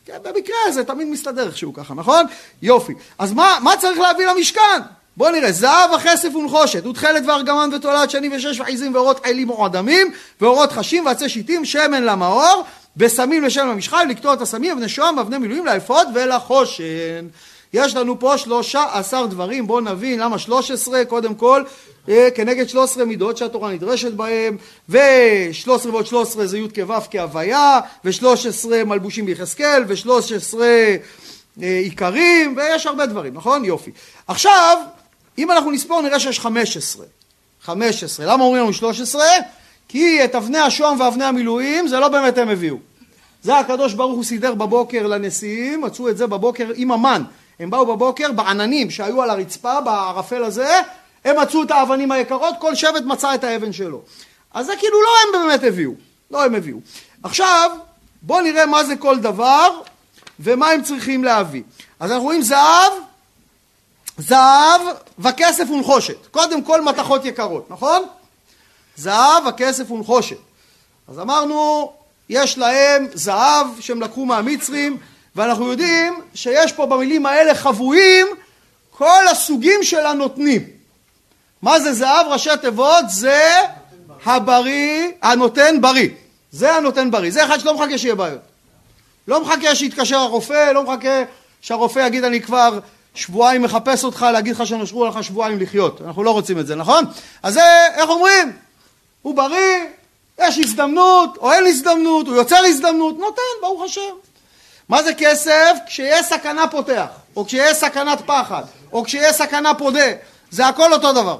כן, 0.05 0.17
במקרה 0.23 0.55
הזה 0.67 0.83
תמיד 0.83 1.07
מסתדר 1.07 1.47
איכשהו 1.47 1.73
ככה, 1.73 1.93
נכון? 1.93 2.25
יופי. 2.61 2.93
אז 3.17 3.33
מה, 3.33 3.57
מה 3.61 3.77
צריך 3.77 3.99
להביא 3.99 4.27
למשכן? 4.27 4.81
בואו 5.17 5.31
נראה, 5.31 5.51
זהב 5.51 5.91
וכסף 5.95 6.35
ונחושת, 6.35 6.85
ותכלת 6.85 7.23
וארגמן 7.25 7.69
ותולעת 7.75 8.09
שני 8.09 8.37
ושש 8.37 8.59
וחיזים 8.59 8.95
ואורות 8.95 9.25
חילים 9.25 9.49
או 9.49 9.65
אדמים, 9.65 10.11
ואורות 10.41 10.71
חשים 10.71 11.05
ועצי 11.05 11.29
שיטים, 11.29 11.65
שמן 11.65 12.03
למאור, 12.03 12.63
וסמים 12.97 13.43
לשם 13.43 13.69
המשחל, 13.69 14.03
לקטוע 14.09 14.33
את 14.33 14.41
הסמים, 14.41 14.71
אבני 14.71 14.89
שוהם 14.89 15.17
ואבני 15.17 15.37
מילואים 15.37 15.65
לאפוד 15.65 16.07
ולחושן. 16.13 17.27
יש 17.73 17.95
לנו 17.95 18.19
פה 18.19 18.37
שלושה 18.37 18.85
עשר 18.93 19.25
דברים, 19.25 19.67
בואו 19.67 19.79
נבין 19.79 20.19
למה 20.19 20.39
שלוש 20.39 20.71
עשרה, 20.71 21.05
קודם 21.05 21.35
כל, 21.35 21.63
אה, 22.09 22.27
כנגד 22.35 22.69
שלוש 22.69 22.91
עשרה 22.91 23.05
מידות 23.05 23.37
שהתורה 23.37 23.71
נדרשת 23.71 24.11
בהם, 24.11 24.57
ושלוש 24.89 25.81
עשרה 25.81 25.91
ועוד 25.91 26.05
שלוש 26.05 26.27
עשרה 26.27 26.47
זה 26.47 26.57
י' 26.57 26.67
כו' 26.75 26.93
כהוויה, 27.11 27.79
ושלוש 28.05 28.45
עשרה 28.45 28.83
מלבושים 28.83 29.25
ביחזקאל, 29.25 29.83
ושלוש 29.87 30.31
עשרה 30.31 30.95
אה, 31.61 31.79
עיקרים, 31.83 32.57
ויש 32.57 32.85
הרבה 32.85 33.05
דברים, 33.05 33.33
נכון? 33.33 33.65
יופי. 33.65 33.91
עכשיו, 34.27 34.77
אם 35.37 35.51
אנחנו 35.51 35.71
נספור 35.71 36.01
נראה 36.01 36.19
שיש 36.19 36.39
חמש 36.39 36.77
עשרה. 36.77 37.05
חמש 37.63 38.03
עשרה. 38.03 38.25
למה 38.25 38.43
אומרים 38.43 38.63
לנו 38.63 38.73
שלוש 38.73 39.01
עשרה? 39.01 39.27
כי 39.87 40.23
את 40.23 40.35
אבני 40.35 40.57
השוהם 40.57 40.99
ואבני 40.99 41.23
המילואים 41.23 41.87
זה 41.87 41.99
לא 41.99 42.07
באמת 42.07 42.37
הם 42.37 42.49
הביאו. 42.49 42.77
זה 43.43 43.57
הקדוש 43.57 43.93
ברוך 43.93 44.15
הוא 44.15 44.23
סידר 44.23 44.53
בבוקר 44.53 45.07
לנשיאים, 45.07 45.81
מצאו 45.81 46.09
את 46.09 46.17
זה 46.17 46.27
בבוקר 46.27 46.71
עם 46.75 46.91
המן. 46.91 47.23
הם 47.59 47.69
באו 47.69 47.85
בבוקר 47.85 48.31
בעננים 48.31 48.89
שהיו 48.89 49.21
על 49.21 49.29
הרצפה, 49.29 49.81
בערפל 49.81 50.43
הזה, 50.43 50.81
הם 51.25 51.39
מצאו 51.39 51.63
את 51.63 51.71
האבנים 51.71 52.11
היקרות, 52.11 52.55
כל 52.59 52.75
שבט 52.75 53.03
מצא 53.05 53.35
את 53.35 53.43
האבן 53.43 53.73
שלו. 53.73 54.01
אז 54.53 54.65
זה 54.65 54.73
כאילו 54.79 54.97
לא 55.01 55.09
הם 55.23 55.47
באמת 55.47 55.63
הביאו, 55.63 55.91
לא 56.31 56.45
הם 56.45 56.55
הביאו. 56.55 56.77
עכשיו, 57.23 57.71
בואו 58.21 58.41
נראה 58.41 58.65
מה 58.65 58.83
זה 58.83 58.95
כל 58.95 59.19
דבר 59.19 59.81
ומה 60.39 60.69
הם 60.69 60.83
צריכים 60.83 61.23
להביא. 61.23 61.63
אז 61.99 62.11
אנחנו 62.11 62.25
רואים 62.25 62.41
זהב, 62.41 62.91
זהב 64.17 64.81
וכסף 65.19 65.69
ונחושת. 65.69 66.27
קודם 66.31 66.63
כל 66.63 66.81
מתכות 66.81 67.25
יקרות, 67.25 67.71
נכון? 67.71 68.03
זהב, 68.95 69.45
וכסף 69.47 69.91
ונחושת. 69.91 70.37
אז 71.07 71.19
אמרנו, 71.19 71.91
יש 72.29 72.57
להם 72.57 73.07
זהב 73.13 73.67
שהם 73.79 74.01
לקחו 74.01 74.25
מהמצרים, 74.25 74.97
ואנחנו 75.37 75.71
יודעים 75.71 76.21
שיש 76.33 76.71
פה 76.73 76.85
במילים 76.85 77.25
האלה 77.25 77.55
חבויים 77.55 78.27
כל 78.91 79.27
הסוגים 79.31 79.83
של 79.83 80.05
הנותנים. 80.05 80.65
מה 81.61 81.79
זה 81.79 81.93
זהב? 81.93 82.27
ראשי 82.27 82.49
תיבות 82.61 83.05
זה 83.09 83.51
הבריא, 84.25 85.07
הנותן 85.21 85.81
בריא. 85.81 86.09
זה 86.51 86.75
הנותן 86.75 87.11
בריא. 87.11 87.31
זה 87.31 87.45
אחד 87.45 87.59
שלא 87.59 87.73
מחכה 87.73 87.97
שיהיה 87.97 88.15
בעיות. 88.15 88.41
לא 89.27 89.41
מחכה 89.41 89.75
שיתקשר 89.75 90.17
הרופא, 90.17 90.71
לא 90.71 90.83
מחכה 90.83 91.23
שהרופא 91.61 91.99
יגיד 91.99 92.23
אני 92.23 92.41
כבר 92.41 92.79
שבועיים 93.15 93.61
מחפש 93.61 94.03
אותך 94.03 94.25
להגיד 94.33 94.55
לך 94.55 94.67
שנשרו 94.67 95.05
לך 95.05 95.23
שבועיים 95.23 95.59
לחיות. 95.59 96.01
אנחנו 96.01 96.23
לא 96.23 96.31
רוצים 96.31 96.59
את 96.59 96.67
זה, 96.67 96.75
נכון? 96.75 97.03
אז 97.43 97.53
זה, 97.53 97.87
איך 97.95 98.09
אומרים? 98.09 98.51
הוא 99.21 99.35
בריא, 99.35 99.85
יש 100.39 100.57
הזדמנות, 100.57 101.37
או 101.37 101.51
אין 101.51 101.65
הזדמנות, 101.65 102.27
הוא 102.27 102.35
יוצר 102.35 102.59
הזדמנות, 102.65 103.17
נותן, 103.19 103.41
ברוך 103.61 103.83
השם. 103.83 104.01
מה 104.89 105.03
זה 105.03 105.13
כסף? 105.13 105.77
כשיש 105.87 106.25
סכנה 106.25 106.67
פותח, 106.67 107.07
או 107.35 107.45
כשיש 107.45 107.77
סכנת 107.77 108.21
פחד, 108.25 108.63
או 108.93 109.03
כשיש 109.03 109.35
סכנה 109.35 109.73
פודה. 109.73 110.11
זה 110.51 110.67
הכל 110.67 110.93
אותו 110.93 111.13
דבר. 111.13 111.37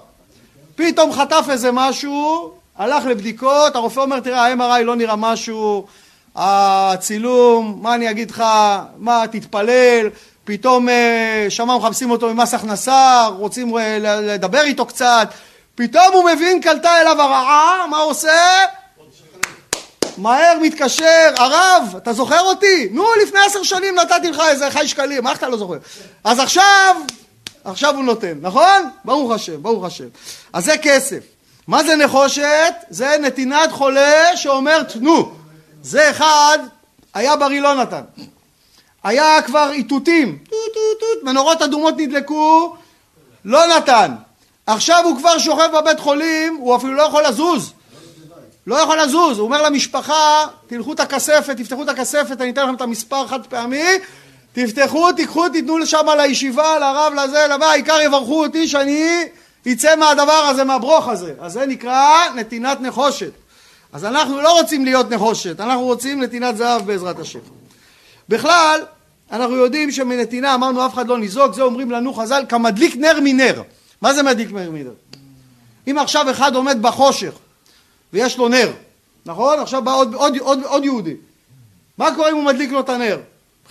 פתאום 0.76 1.14
חטף 1.14 1.46
איזה 1.50 1.70
משהו, 1.74 2.52
הלך 2.78 3.06
לבדיקות, 3.06 3.76
הרופא 3.76 4.00
אומר, 4.00 4.20
תראה, 4.20 4.48
ה-MRI 4.48 4.84
לא 4.84 4.96
נראה 4.96 5.16
משהו, 5.16 5.88
הצילום, 6.36 7.80
מה 7.82 7.96
אני 7.96 8.10
אגיד 8.10 8.32
לך, 8.32 8.44
מה, 8.98 9.24
תתפלל, 9.32 10.10
פתאום 10.46 10.90
אה, 10.90 11.46
שמה 11.50 11.78
מחפשים 11.78 12.12
אותו 12.12 12.34
ממס 12.34 12.54
הכנסה, 12.54 13.28
רוצים 13.38 13.78
אה, 13.78 13.98
לדבר 14.02 14.62
איתו 14.62 14.86
קצת, 14.86 15.30
פתאום 15.76 16.14
הוא 16.14 16.30
מבין, 16.30 16.62
קלטה 16.62 17.02
אליו 17.02 17.22
הרעה, 17.22 17.86
מה 17.90 17.98
הוא 17.98 18.12
עושה? 18.12 18.66
מהר 20.18 20.58
מתקשר, 20.62 21.34
הרב, 21.38 21.94
אתה 21.98 22.14
זוכר 22.14 22.40
אותי? 22.40 22.90
נו, 22.92 23.06
לפני 23.24 23.40
עשר 23.40 23.64
שנים 23.64 23.96
נתתי 23.96 24.32
לך 24.32 24.42
איזה 24.50 24.72
חי 24.72 24.88
שקלים, 24.88 25.28
איך 25.28 25.38
אתה 25.38 25.48
לא 25.48 25.58
זוכר? 25.58 25.78
אז 26.24 26.40
עכשיו, 26.40 26.96
עכשיו 27.64 27.96
הוא 27.96 28.04
נותן, 28.04 28.38
נכון? 28.42 28.90
ברוך 29.06 29.32
השם, 29.32 29.64
ברוך 29.64 29.86
השם. 29.86 30.08
אז 30.54 30.66
זה 30.66 30.78
כסף. 30.78 31.20
מה 31.68 31.84
זה 31.84 31.96
נחושת? 31.96 32.74
זה 32.90 33.18
נתינת 33.22 33.72
חולה 33.72 34.38
שאומר 34.38 34.84
תנו. 34.84 35.32
זה 35.82 36.10
אחד, 36.10 36.60
היה 37.14 37.36
בריא 37.36 37.62
לא 37.62 37.76
נתן. 37.76 38.02
היה 39.04 39.42
כבר 39.42 39.72
איתותים, 39.72 40.38
מנורות 41.24 41.62
אדומות 41.62 41.94
נדלקו, 41.98 42.76
לא 43.46 43.78
נתן. 43.78 44.16
עכשיו 44.66 45.04
הוא 45.06 45.18
כבר 45.18 45.38
שוכב 45.38 45.70
בבית 45.74 46.00
חולים, 46.00 46.56
הוא 46.56 46.76
אפילו 46.76 46.94
לא 46.94 47.04
יכול 47.04 47.24
לזוז. 47.28 47.74
לא 48.68 48.76
יכול 48.76 49.02
לזוז, 49.02 49.40
הוא 49.40 49.46
אומר 49.46 49.62
למשפחה, 49.62 50.46
תלכו 50.68 50.94
את 50.94 51.00
הכספת, 51.00 51.58
תפתחו 51.58 51.84
את 51.84 51.90
הכספת, 51.90 52.42
אני 52.42 52.50
אתן 52.50 52.64
לכם 52.64 52.76
את 52.76 52.82
המספר 52.82 53.28
חד 53.28 53.46
פעמי, 53.46 53.84
תפתחו, 54.54 55.12
תיקחו, 55.12 55.50
תיתנו 55.50 55.78
לשם 55.78 56.06
לישיבה, 56.18 56.80
לרב, 56.80 57.14
לזה, 57.14 57.48
לבא, 57.48 57.66
העיקר 57.66 58.02
יברכו 58.02 58.44
אותי 58.44 58.68
שאני 58.68 59.28
יצא 59.66 59.96
מהדבר 59.96 60.32
הזה, 60.32 60.64
מהברוך 60.64 61.08
הזה. 61.08 61.34
אז 61.40 61.54
זה 61.54 61.66
נקרא 61.66 62.12
נתינת 62.36 62.82
נחושת. 62.82 63.32
אז 63.94 64.06
אנחנו 64.06 64.42
לא 64.42 64.60
רוצים 64.60 64.86
להיות 64.86 65.12
נחושת, 65.12 65.60
אנחנו 65.60 65.84
רוצים 65.84 66.24
נתינת 66.24 66.58
זהב 66.58 66.86
בעזרת 66.86 67.20
השם. 67.20 67.40
בכלל, 68.30 68.82
אנחנו 69.32 69.56
יודעים 69.56 69.92
שמנתינה, 69.92 70.56
אמרנו 70.56 70.86
אף 70.86 70.94
אחד 70.94 71.08
לא 71.08 71.18
ניזוק, 71.18 71.54
זה 71.54 71.62
אומרים 71.62 71.92
לנו 71.92 72.14
חז"ל, 72.14 72.44
כמדליק 72.50 72.96
נר 72.96 73.20
מנר. 73.24 73.62
מה 74.02 74.14
זה 74.14 74.24
מדליק 74.24 74.52
נר 74.52 74.72
מנר? 74.72 74.94
אם 75.88 75.98
עכשיו 75.98 76.32
אחד 76.32 76.56
עומד 76.56 76.82
בחושך 76.82 77.32
ויש 78.14 78.38
לו 78.38 78.48
נר, 78.48 78.72
נכון? 79.26 79.60
עכשיו 79.60 79.82
בא 79.82 79.96
עוד, 79.96 80.14
עוד, 80.14 80.38
עוד, 80.38 80.64
עוד 80.64 80.86
יהודי. 80.86 81.16
מה 81.98 82.16
קורה 82.16 82.30
אם 82.30 82.36
הוא 82.36 82.44
מדליק 82.44 82.72
לו 82.72 82.80
את 82.80 82.90
הנר? 82.90 83.20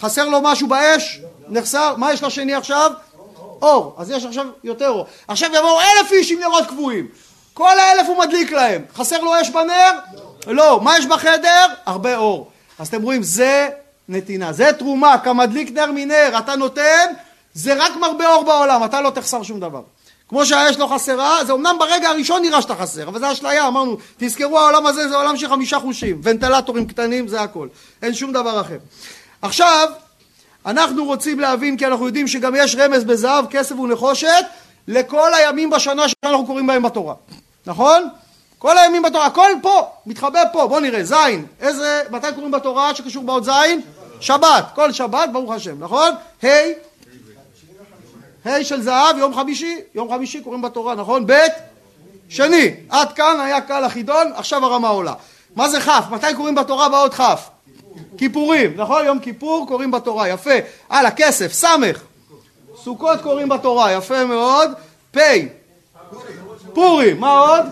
חסר 0.00 0.28
לו 0.28 0.40
משהו 0.42 0.68
באש? 0.68 1.20
נחסר? 1.48 1.94
מה 1.96 2.12
יש 2.12 2.22
לשני 2.22 2.54
עכשיו? 2.54 2.90
אור. 3.62 3.94
אז 3.98 4.10
יש 4.10 4.24
עכשיו 4.24 4.46
יותר 4.64 4.88
אור. 4.88 5.06
עכשיו 5.28 5.50
יבואו 5.54 5.80
אלף 5.80 6.12
איש 6.12 6.30
עם 6.30 6.40
נרות 6.40 6.66
קבועים. 6.66 7.08
כל 7.54 7.78
האלף 7.78 8.06
הוא 8.06 8.18
מדליק 8.18 8.52
להם. 8.52 8.84
חסר 8.94 9.20
לו 9.20 9.40
אש 9.40 9.50
בנר? 9.50 9.90
לא. 10.46 10.80
מה 10.80 10.98
יש 10.98 11.06
בחדר? 11.06 11.66
הרבה 11.86 12.16
אור. 12.16 12.50
אז 12.78 12.88
אתם 12.88 13.02
רואים, 13.02 13.22
זה 13.22 13.68
נתינה. 14.08 14.52
זה 14.52 14.72
תרומה. 14.78 15.18
כמדליק 15.18 15.70
נר 15.70 15.92
מנר, 15.92 16.38
אתה 16.38 16.56
נותן, 16.56 17.06
זה 17.54 17.74
רק 17.74 17.96
מרבה 17.96 18.32
אור 18.32 18.44
בעולם, 18.44 18.84
אתה 18.84 19.00
לא 19.00 19.10
תחסר 19.10 19.42
שום 19.42 19.60
דבר. 19.60 19.82
כמו 20.28 20.46
שהאש 20.46 20.76
לא 20.76 20.86
חסרה, 20.94 21.44
זה 21.44 21.52
אמנם 21.52 21.76
ברגע 21.78 22.08
הראשון 22.08 22.42
נראה 22.42 22.62
שאתה 22.62 22.74
חסר, 22.74 23.08
אבל 23.08 23.20
זה 23.20 23.32
אשליה, 23.32 23.66
אמרנו, 23.66 23.96
תזכרו 24.16 24.58
העולם 24.58 24.86
הזה 24.86 25.08
זה 25.08 25.16
עולם 25.16 25.36
של 25.36 25.48
חמישה 25.48 25.78
חושים, 25.78 26.20
ונטלטורים 26.22 26.86
קטנים 26.86 27.28
זה 27.28 27.40
הכל, 27.40 27.68
אין 28.02 28.14
שום 28.14 28.32
דבר 28.32 28.60
אחר. 28.60 28.78
עכשיו, 29.42 29.88
אנחנו 30.66 31.04
רוצים 31.04 31.40
להבין, 31.40 31.76
כי 31.76 31.86
אנחנו 31.86 32.06
יודעים 32.06 32.28
שגם 32.28 32.54
יש 32.56 32.76
רמז 32.76 33.04
בזהב, 33.04 33.46
כסף 33.50 33.78
ונחושת, 33.78 34.44
לכל 34.88 35.34
הימים 35.34 35.70
בשנה 35.70 36.02
שאנחנו 36.08 36.46
קוראים 36.46 36.66
בהם 36.66 36.82
בתורה, 36.82 37.14
נכון? 37.66 38.08
כל 38.58 38.78
הימים 38.78 39.02
בתורה, 39.02 39.26
הכל 39.26 39.50
פה, 39.62 39.88
מתחבא 40.06 40.42
פה, 40.52 40.66
בואו 40.66 40.80
נראה, 40.80 41.04
זין, 41.04 41.46
איזה, 41.60 42.02
מתי 42.10 42.26
קוראים 42.34 42.50
בתורה 42.50 42.94
שקשור 42.94 43.24
באות 43.24 43.44
זין? 43.44 43.80
שבת, 44.20 44.64
כל 44.74 44.92
שבת, 44.92 45.28
ברוך 45.32 45.52
השם, 45.52 45.76
נכון? 45.78 46.12
ה' 46.42 46.46
hey, 46.46 46.86
ה' 48.46 48.64
של 48.64 48.82
זהב, 48.82 49.18
יום 49.18 49.34
חמישי, 49.34 49.76
יום 49.94 50.10
חמישי 50.10 50.40
קוראים 50.40 50.62
בתורה, 50.62 50.94
נכון? 50.94 51.26
ב' 51.26 51.46
שני, 52.28 52.74
עד 52.88 53.12
כאן 53.12 53.40
היה 53.40 53.60
קל 53.60 53.84
החידון, 53.84 54.32
עכשיו 54.34 54.64
הרמה 54.64 54.88
עולה. 54.88 55.14
מה 55.56 55.68
זה 55.68 55.80
כ'? 55.80 56.10
מתי 56.10 56.34
קוראים 56.36 56.54
בתורה 56.54 56.88
באות 56.88 57.14
כ'? 57.14 57.20
כיפורים, 58.18 58.72
נכון? 58.76 59.04
יום 59.04 59.18
כיפור 59.18 59.66
קוראים 59.68 59.90
בתורה, 59.90 60.28
יפה. 60.28 60.54
הלאה, 60.90 61.10
כסף, 61.10 61.52
ס', 61.52 61.64
סוכות 62.84 63.20
קוראים 63.22 63.48
בתורה, 63.48 63.92
יפה 63.92 64.24
מאוד. 64.24 64.70
פ', 65.10 65.18
פורים, 66.74 67.20
מה 67.20 67.38
עוד? 67.38 67.64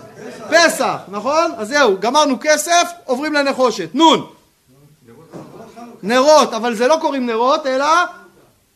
פסח, 0.49 0.97
נכון? 1.07 1.51
אז 1.57 1.67
זהו, 1.67 1.99
גמרנו 1.99 2.35
כסף, 2.41 2.91
עוברים 3.05 3.33
לנחושת. 3.33 3.95
נ' 3.95 4.01
נרות, 6.03 6.53
אבל 6.53 6.75
זה 6.75 6.87
לא 6.87 6.97
קוראים 7.01 7.25
נרות, 7.25 7.65
אלא 7.65 7.85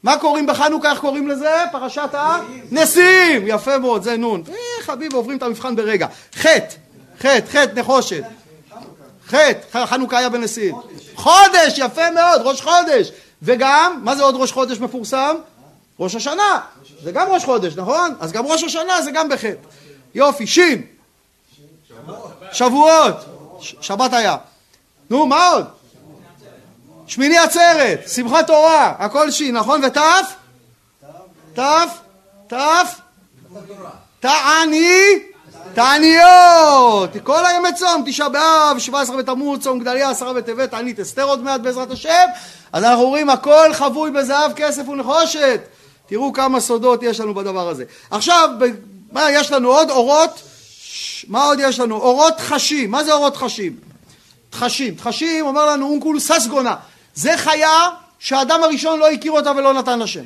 מה 0.03 0.17
קוראים 0.17 0.47
בחנוכה, 0.47 0.91
איך 0.91 0.99
קוראים 0.99 1.27
לזה? 1.27 1.63
פרשת 1.71 2.09
הנשיאים, 2.13 3.43
יפה 3.47 3.77
מאוד, 3.77 4.03
זה 4.03 4.17
נון. 4.17 4.43
אה, 4.49 4.83
חביב, 4.83 5.13
עוברים 5.13 5.37
את 5.37 5.43
המבחן 5.43 5.75
ברגע. 5.75 6.07
חטא, 6.35 6.75
חטא, 7.19 7.45
חטא, 7.51 7.79
נחושת. 7.79 8.23
חטא, 9.27 9.85
חנוכה 9.85 10.17
היה 10.17 10.29
בנשיאים. 10.29 10.75
חודש, 11.15 11.77
יפה 11.77 12.11
מאוד, 12.11 12.41
ראש 12.43 12.61
חודש. 12.61 13.11
וגם, 13.41 13.99
מה 14.03 14.15
זה 14.15 14.23
עוד 14.23 14.35
ראש 14.35 14.51
חודש 14.51 14.79
מפורסם? 14.79 15.35
ראש 15.99 16.15
השנה. 16.15 16.59
זה 17.03 17.11
גם 17.11 17.27
ראש 17.27 17.45
חודש, 17.45 17.75
נכון? 17.75 18.15
אז 18.19 18.31
גם 18.31 18.45
ראש 18.45 18.63
השנה 18.63 19.01
זה 19.01 19.11
גם 19.11 19.29
בחטא. 19.29 19.67
יופי, 20.15 20.47
שין. 20.47 20.81
שבועות. 22.51 23.15
שבת 23.61 24.13
היה. 24.13 24.37
נו, 25.09 25.25
מה 25.25 25.47
עוד? 25.47 25.65
שמיני 27.09 27.37
עצרת, 27.37 28.09
שמחת 28.09 28.47
תורה, 28.47 28.93
הכל 28.99 29.31
שין, 29.31 29.57
נכון? 29.57 29.81
ות'? 29.85 29.97
ת'? 31.53 31.59
ת'? 32.47 32.53
תעני? 34.19 35.01
תעניות! 35.73 37.09
כל 37.23 37.45
הימי 37.45 37.73
צום, 37.75 38.03
תשעה 38.05 38.29
באב, 38.29 38.79
שבע 38.79 39.01
עשרה 39.01 39.17
בתמוז, 39.17 39.59
צום 39.59 39.79
גדליה, 39.79 40.09
עשרה 40.09 40.33
בטבת, 40.33 40.71
תענית 40.71 40.99
אסתר 40.99 41.23
עוד 41.23 41.43
מעט 41.43 41.61
בעזרת 41.61 41.91
השם, 41.91 42.25
אז 42.73 42.83
אנחנו 42.83 43.05
רואים 43.05 43.29
הכל 43.29 43.73
חבוי 43.73 44.11
בזהב, 44.11 44.53
כסף 44.55 44.87
ונחושת. 44.87 45.61
תראו 46.05 46.33
כמה 46.33 46.59
סודות 46.59 47.03
יש 47.03 47.19
לנו 47.19 47.33
בדבר 47.33 47.69
הזה. 47.69 47.83
עכשיו, 48.11 48.49
מה 49.11 49.31
יש 49.31 49.51
לנו 49.51 49.69
עוד? 49.69 49.89
אורות? 49.89 50.41
מה 51.27 51.43
עוד 51.43 51.59
יש 51.61 51.79
לנו? 51.79 51.95
אורות 51.95 52.39
חשים. 52.39 52.91
מה 52.91 53.03
זה 53.03 53.13
אורות 53.13 53.37
חשים? 53.37 53.75
תחשים. 54.49 54.95
תחשים 54.95 55.45
אומר 55.45 55.65
לנו 55.65 55.87
אונקולוס 55.89 56.31
ססגונה. 56.31 56.75
זה 57.15 57.37
חיה 57.37 57.89
שהאדם 58.19 58.63
הראשון 58.63 58.99
לא 58.99 59.11
הכיר 59.11 59.31
אותה 59.31 59.51
ולא 59.51 59.73
נתן 59.73 59.99
לשם. 59.99 60.23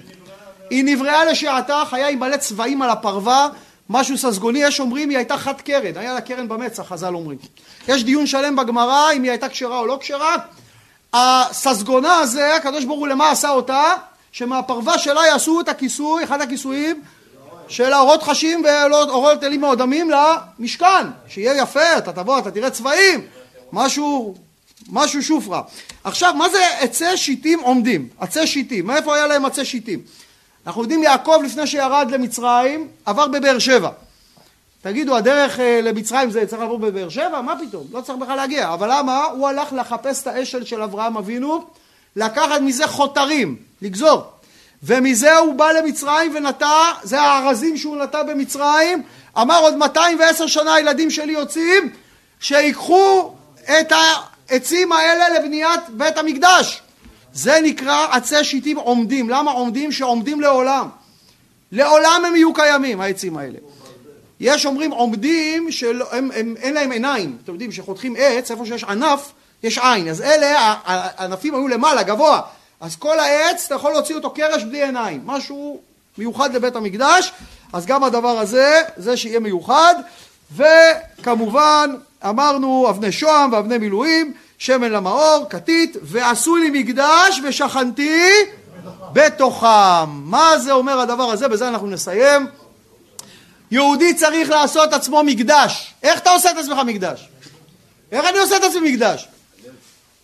היא 0.70 0.84
נבראה 0.84 1.26
לשעתה, 1.26 1.84
חיה 1.90 2.08
עם 2.08 2.20
מלא 2.20 2.38
צבעים 2.38 2.82
על 2.82 2.90
הפרווה, 2.90 3.48
משהו 3.90 4.18
ססגוני, 4.18 4.64
יש 4.64 4.80
אומרים 4.80 5.10
היא 5.10 5.18
הייתה 5.18 5.38
חד 5.38 5.62
קרן, 5.62 5.98
היה 5.98 6.14
לה 6.14 6.22
קרן 6.22 6.48
במצח, 6.48 6.84
חז"ל 6.84 7.16
אומרים. 7.16 7.38
יש 7.88 8.04
דיון 8.04 8.28
שלם 8.28 8.56
בגמרא 8.56 9.12
אם 9.12 9.24
היא 9.24 9.32
הייתה 9.32 9.50
כשרה 9.50 9.80
או 9.80 9.86
לא 9.86 9.98
כשרה. 10.02 10.36
הססגונה 11.14 12.16
הזה, 12.16 12.56
הקדוש 12.56 12.86
ברוך 12.86 13.00
הוא 13.00 13.08
למה 13.08 13.32
עשה 13.32 13.50
אותה? 13.50 13.94
שמהפרווה 14.32 14.98
שלה 14.98 15.28
יעשו 15.28 15.62
את 15.62 15.70
הכיסוי, 15.70 16.24
אחד 16.24 16.42
הכיסויים 16.42 17.02
של 17.68 17.94
האורות 17.94 18.24
חשים 18.24 18.64
ואורות 18.66 19.44
אלים 19.44 19.62
מאודמים 19.62 20.12
למשכן, 20.12 21.08
שיהיה 21.28 21.58
יפה, 21.58 21.98
אתה 21.98 22.14
תבוא, 22.14 22.40
אתה 22.40 22.52
תראה 22.52 22.70
צבעים, 22.70 23.22
משהו 23.72 24.36
משהו 24.90 25.24
שופרה. 25.24 25.62
עכשיו, 26.04 26.34
מה 26.34 26.50
זה 26.50 26.68
עצי 26.80 27.18
שיטים 27.18 27.60
עומדים? 27.60 28.08
עצי 28.20 28.48
שיטים. 28.48 28.88
מאיפה 28.88 29.16
היה 29.16 29.28
להם 29.28 29.46
עצי 29.46 29.66
שיטים? 29.66 30.02
אנחנו 30.68 30.82
יודעים 30.82 31.04
יעקב 31.04 31.42
לפני 31.46 31.68
שירד 31.68 32.08
למצרים, 32.12 32.88
עבר 33.06 33.28
בבאר 33.28 33.60
שבע. 33.60 33.90
תגידו, 34.82 35.16
הדרך 35.16 35.60
אה, 35.60 35.82
למצרים 35.84 36.32
זה 36.32 36.46
צריך 36.48 36.62
לעבור 36.62 36.80
בבאר 36.80 37.10
שבע? 37.10 37.42
מה 37.42 37.56
פתאום? 37.68 37.88
לא 37.92 38.02
צריך 38.02 38.18
בכלל 38.18 38.36
להגיע. 38.36 38.74
אבל 38.74 38.90
למה? 38.92 39.26
הוא 39.26 39.48
הלך 39.48 39.74
לחפש 39.74 40.22
את 40.22 40.28
האשל 40.28 40.66
של 40.66 40.82
אברהם 40.82 41.18
אבינו, 41.18 41.66
לקחת 42.16 42.62
מזה 42.62 42.88
חותרים, 42.88 43.56
לגזור. 43.82 44.24
ומזה 44.84 45.38
הוא 45.38 45.56
בא 45.56 45.72
למצרים 45.72 46.36
ונטע, 46.36 46.92
זה 47.04 47.22
הארזים 47.22 47.78
שהוא 47.78 47.98
נטע 47.98 48.24
במצרים, 48.24 49.04
אמר 49.42 49.60
עוד 49.60 49.76
210 49.76 50.48
שנה 50.48 50.74
הילדים 50.74 51.12
שלי 51.12 51.34
יוצאים, 51.34 51.90
שיקחו 52.40 53.34
את 53.80 53.92
ה... 53.92 54.33
העצים 54.50 54.92
האלה 54.92 55.30
לבניית 55.30 55.82
בית 55.90 56.18
המקדש. 56.18 56.82
זה 57.34 57.60
נקרא 57.64 58.08
עצי 58.12 58.44
שיטים 58.44 58.78
עומדים. 58.78 59.30
למה 59.30 59.52
עומדים? 59.52 59.92
שעומדים 59.92 60.42
לעולם. 60.42 60.90
לעולם 61.72 62.22
הם 62.28 62.36
יהיו 62.36 62.54
קיימים, 62.54 63.02
העצים 63.02 63.38
האלה. 63.38 63.58
יש 64.40 64.66
אומרים 64.66 64.92
עומדים 64.92 65.72
שאין 65.72 66.74
להם 66.74 66.92
עיניים, 66.92 67.38
אתם 67.44 67.52
יודעים 67.52 67.72
שחותכים 67.72 68.16
עץ, 68.18 68.52
איפה 68.52 68.66
שיש 68.66 68.84
ענף, 68.84 69.32
יש 69.64 69.78
עין, 69.78 70.08
אז 70.08 70.22
אלה, 70.22 70.76
הענפים 70.86 71.56
היו 71.56 71.68
למעלה, 71.68 72.04
גבוה, 72.04 72.42
אז 72.80 72.96
כל 72.96 73.20
העץ, 73.20 73.66
אתה 73.66 73.76
יכול 73.76 73.92
להוציא 73.92 74.16
אותו 74.16 74.32
קרש 74.32 74.64
בלי 74.64 74.84
עיניים, 74.84 75.22
משהו 75.26 75.80
מיוחד 76.18 76.56
לבית 76.56 76.76
המקדש, 76.76 77.32
אז 77.74 77.86
גם 77.86 78.04
הדבר 78.04 78.40
הזה, 78.40 78.82
זה 78.98 79.18
שיהיה 79.18 79.40
מיוחד, 79.40 79.96
וכמובן 80.56 81.96
אמרנו 82.30 82.90
אבני 82.90 83.12
שוהם 83.12 83.54
ואבני 83.54 83.78
מילואים, 83.78 84.34
שמן 84.58 84.92
למאור, 84.92 85.46
כתית, 85.50 85.98
ועשו 86.02 86.56
לי 86.56 86.70
מקדש 86.70 87.40
ושכנתי 87.44 88.28
בתוכם. 89.14 90.10
מה 90.10 90.58
זה 90.58 90.72
אומר 90.72 91.00
הדבר 91.00 91.24
הזה? 91.24 91.48
בזה 91.48 91.68
אנחנו 91.68 91.88
נסיים. 91.88 92.48
יהודי 93.72 94.14
צריך 94.14 94.50
לעשות 94.50 94.94
עצמו 94.94 95.24
מקדש. 95.24 95.94
איך 96.04 96.20
אתה 96.20 96.30
עושה 96.30 96.52
את 96.52 96.58
עצמך 96.58 96.78
מקדש? 96.86 97.30
איך 98.12 98.26
אני 98.30 98.38
עושה 98.38 98.58
את 98.58 98.64
עצמי 98.64 98.92
מקדש? 98.92 99.28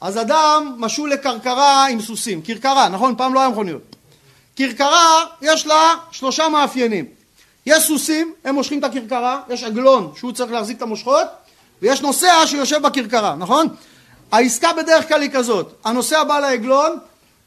אז 0.01 0.17
אדם 0.17 0.75
משול 0.77 1.11
לכרכרה 1.11 1.87
עם 1.87 2.01
סוסים. 2.01 2.41
כרכרה, 2.41 2.89
נכון? 2.89 3.15
פעם 3.17 3.33
לא 3.33 3.39
היה 3.39 3.49
מכוניות. 3.49 3.95
כרכרה, 4.55 5.25
יש 5.41 5.67
לה 5.67 5.93
שלושה 6.11 6.49
מאפיינים. 6.49 7.05
יש 7.65 7.83
סוסים, 7.83 8.33
הם 8.43 8.55
מושכים 8.55 8.79
את 8.79 8.83
הכרכרה, 8.83 9.41
יש 9.49 9.63
עגלון 9.63 10.11
שהוא 10.15 10.31
צריך 10.31 10.51
להחזיק 10.51 10.77
את 10.77 10.81
המושכות, 10.81 11.27
ויש 11.81 12.01
נוסע 12.01 12.47
שיושב 12.47 12.81
בכרכרה, 12.81 13.35
נכון? 13.35 13.67
העסקה 14.31 14.73
בדרך 14.73 15.07
כלל 15.07 15.21
היא 15.21 15.31
כזאת, 15.33 15.73
הנוסע 15.85 16.23
בא 16.23 16.39
לעגלון, 16.39 16.97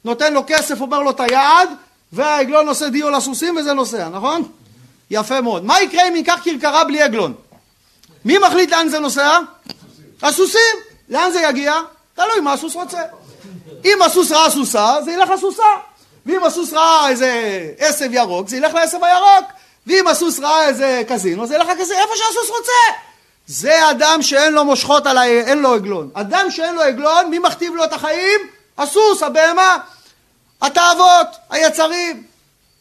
נותן 0.05 0.35
לו 0.35 0.45
כסף, 0.47 0.81
אומר 0.81 1.01
לו 1.01 1.11
את 1.11 1.21
היעד, 1.21 1.69
והעגלון 2.13 2.69
עושה 2.69 2.89
דיו 2.89 3.11
לסוסים 3.11 3.57
וזה 3.57 3.73
נוסע, 3.73 4.09
נכון? 4.09 4.43
יפה 5.11 5.41
מאוד. 5.41 5.65
מה 5.65 5.81
יקרה 5.81 6.09
אם 6.09 6.13
ניקח 6.13 6.41
כרכרה 6.45 6.85
בלי 6.85 7.03
עגלון? 7.03 7.35
מי 8.25 8.39
מחליט 8.39 8.71
לאן 8.71 8.89
זה 8.89 8.99
נוסע? 8.99 9.39
הסוסים. 10.23 10.77
לאן 11.09 11.31
זה 11.33 11.41
יגיע? 11.41 11.75
תלוי 12.15 12.41
מה 12.41 12.53
הסוס 12.53 12.75
רוצה. 12.75 13.03
אם 13.85 14.03
הסוס 14.03 14.33
ראה 14.33 14.51
סוסה, 14.51 14.97
זה 15.05 15.13
ילך 15.13 15.31
לסוסה. 15.31 15.63
ואם 16.27 16.45
הסוס 16.45 16.73
ראה 16.73 17.09
איזה 17.09 17.63
עשב 17.79 18.09
ירוק, 18.13 18.49
זה 18.49 18.57
ילך 18.57 18.75
לעשב 18.75 19.05
הירוק. 19.05 19.51
ואם 19.87 20.09
הסוס 20.09 20.41
ראה 20.41 20.69
איזה 20.69 21.03
קזינו, 21.09 21.47
זה 21.47 21.55
ילך 21.55 21.69
לקזינו, 21.69 22.01
איפה 22.01 22.13
שהסוס 22.17 22.51
רוצה. 22.51 22.99
זה 23.47 23.91
אדם 23.91 24.23
שאין 24.23 24.53
לו 24.53 24.65
מושכות 24.65 25.07
על 25.07 25.19
ה... 25.19 25.25
אין 25.25 25.63
לו 25.63 25.75
עגלון. 25.75 26.11
אדם 26.15 26.51
שאין 26.51 26.75
לו 26.75 26.83
עגלון, 26.83 27.31
מי 27.31 27.39
מכתיב 27.39 27.75
לו 27.75 27.85
את 27.85 27.93
החיים? 27.93 28.41
הסוס, 28.79 29.23
הבהמה, 29.23 29.79
התאוות, 30.63 31.27
היצרים. 31.51 32.23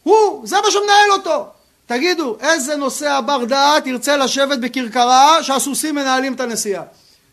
הוא, 0.02 0.46
זה 0.46 0.56
מה 0.64 0.70
שמנהל 0.70 1.10
אותו. 1.12 1.46
תגידו, 1.86 2.36
איזה 2.40 2.76
נוסע 2.76 3.20
בר 3.20 3.44
דעת 3.44 3.86
ירצה 3.86 4.16
לשבת 4.16 4.58
בכרכרה 4.58 5.42
שהסוסים 5.42 5.94
מנהלים 5.94 6.34
את 6.34 6.40
הנסיעה? 6.40 6.82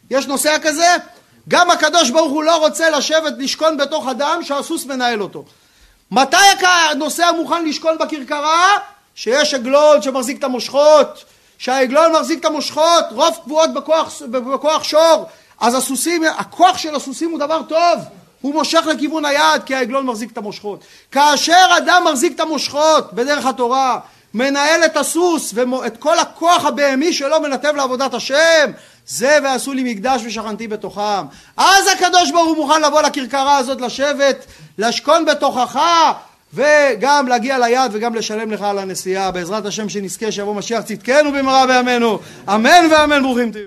יש 0.10 0.28
נוסע 0.28 0.60
כזה? 0.60 0.96
גם 1.48 1.72
הקדוש 1.72 2.10
ברוך 2.10 2.32
הוא 2.32 2.44
לא 2.44 2.56
רוצה 2.56 2.90
לשבת, 2.90 3.34
לשכון 3.38 3.78
בתוך 3.78 4.08
אדם 4.08 4.40
שהסוס 4.44 4.86
מנהל 4.86 5.22
אותו. 5.22 5.46
מתי 6.12 6.38
הנוסע 6.62 7.32
מוכן 7.32 7.66
לשכון 7.66 7.98
בכרכרה? 7.98 8.78
שיש 9.16 9.54
עגלון 9.54 10.02
שמחזיק 10.02 10.40
את 10.40 10.44
המושכות, 10.44 11.24
שהעגלון 11.60 12.12
מחזיק 12.12 12.40
את 12.40 12.46
המושכות, 12.46 13.06
רוב 13.12 13.40
קבועות 13.44 13.74
בכוח, 13.74 14.22
בכוח 14.32 14.84
שור, 14.84 15.26
אז 15.60 15.76
הסוסים, 15.76 16.24
הכוח 16.38 16.78
של 16.78 16.96
הסוסים 16.96 17.32
הוא 17.32 17.40
דבר 17.40 17.62
טוב, 17.70 18.00
הוא 18.42 18.54
מושך 18.54 18.84
לכיוון 18.86 19.26
היד 19.26 19.64
כי 19.66 19.76
העגלון 19.76 20.06
מחזיק 20.06 20.32
את 20.32 20.38
המושכות. 20.38 20.84
כאשר 21.12 21.66
אדם 21.78 22.04
מחזיק 22.12 22.36
את 22.36 22.40
המושכות 22.40 23.14
בדרך 23.14 23.46
התורה, 23.46 24.00
מנהל 24.34 24.86
את 24.86 24.98
הסוס 24.98 25.54
ואת 25.54 25.98
כל 25.98 26.20
הכוח 26.20 26.66
הבהמי 26.66 27.14
שלו 27.14 27.42
מנתב 27.42 27.74
לעבודת 27.76 28.14
השם, 28.14 28.72
זה 29.08 29.38
ועשו 29.44 29.74
לי 29.74 29.94
מקדש 29.94 30.22
ושכנתי 30.26 30.68
בתוכם. 30.68 31.26
אז 31.58 31.88
הקדוש 31.88 32.32
ברוך 32.32 32.48
הוא 32.48 32.58
מוכן 32.58 32.82
לבוא 32.82 33.02
לכרכרה 33.02 33.58
הזאת 33.58 33.82
לשבת, 33.82 34.46
לשכון 34.78 35.26
בתוכך 35.26 35.80
וגם 36.54 37.28
להגיע 37.28 37.60
ליעד 37.60 37.92
וגם 37.94 38.16
לשלם 38.16 38.52
לך 38.52 38.62
על 38.62 38.80
הנסיעה. 38.80 39.32
בעזרת 39.32 39.66
השם 39.66 39.90
שנזכה 39.90 40.32
שיבוא 40.32 40.56
משיח 40.56 40.82
צדקנו 40.82 41.32
במהרה 41.32 41.68
בימינו. 41.68 42.20
אמן 42.48 42.88
ואמן 42.92 43.22
ברוכים 43.22 43.52
תהיו 43.52 43.66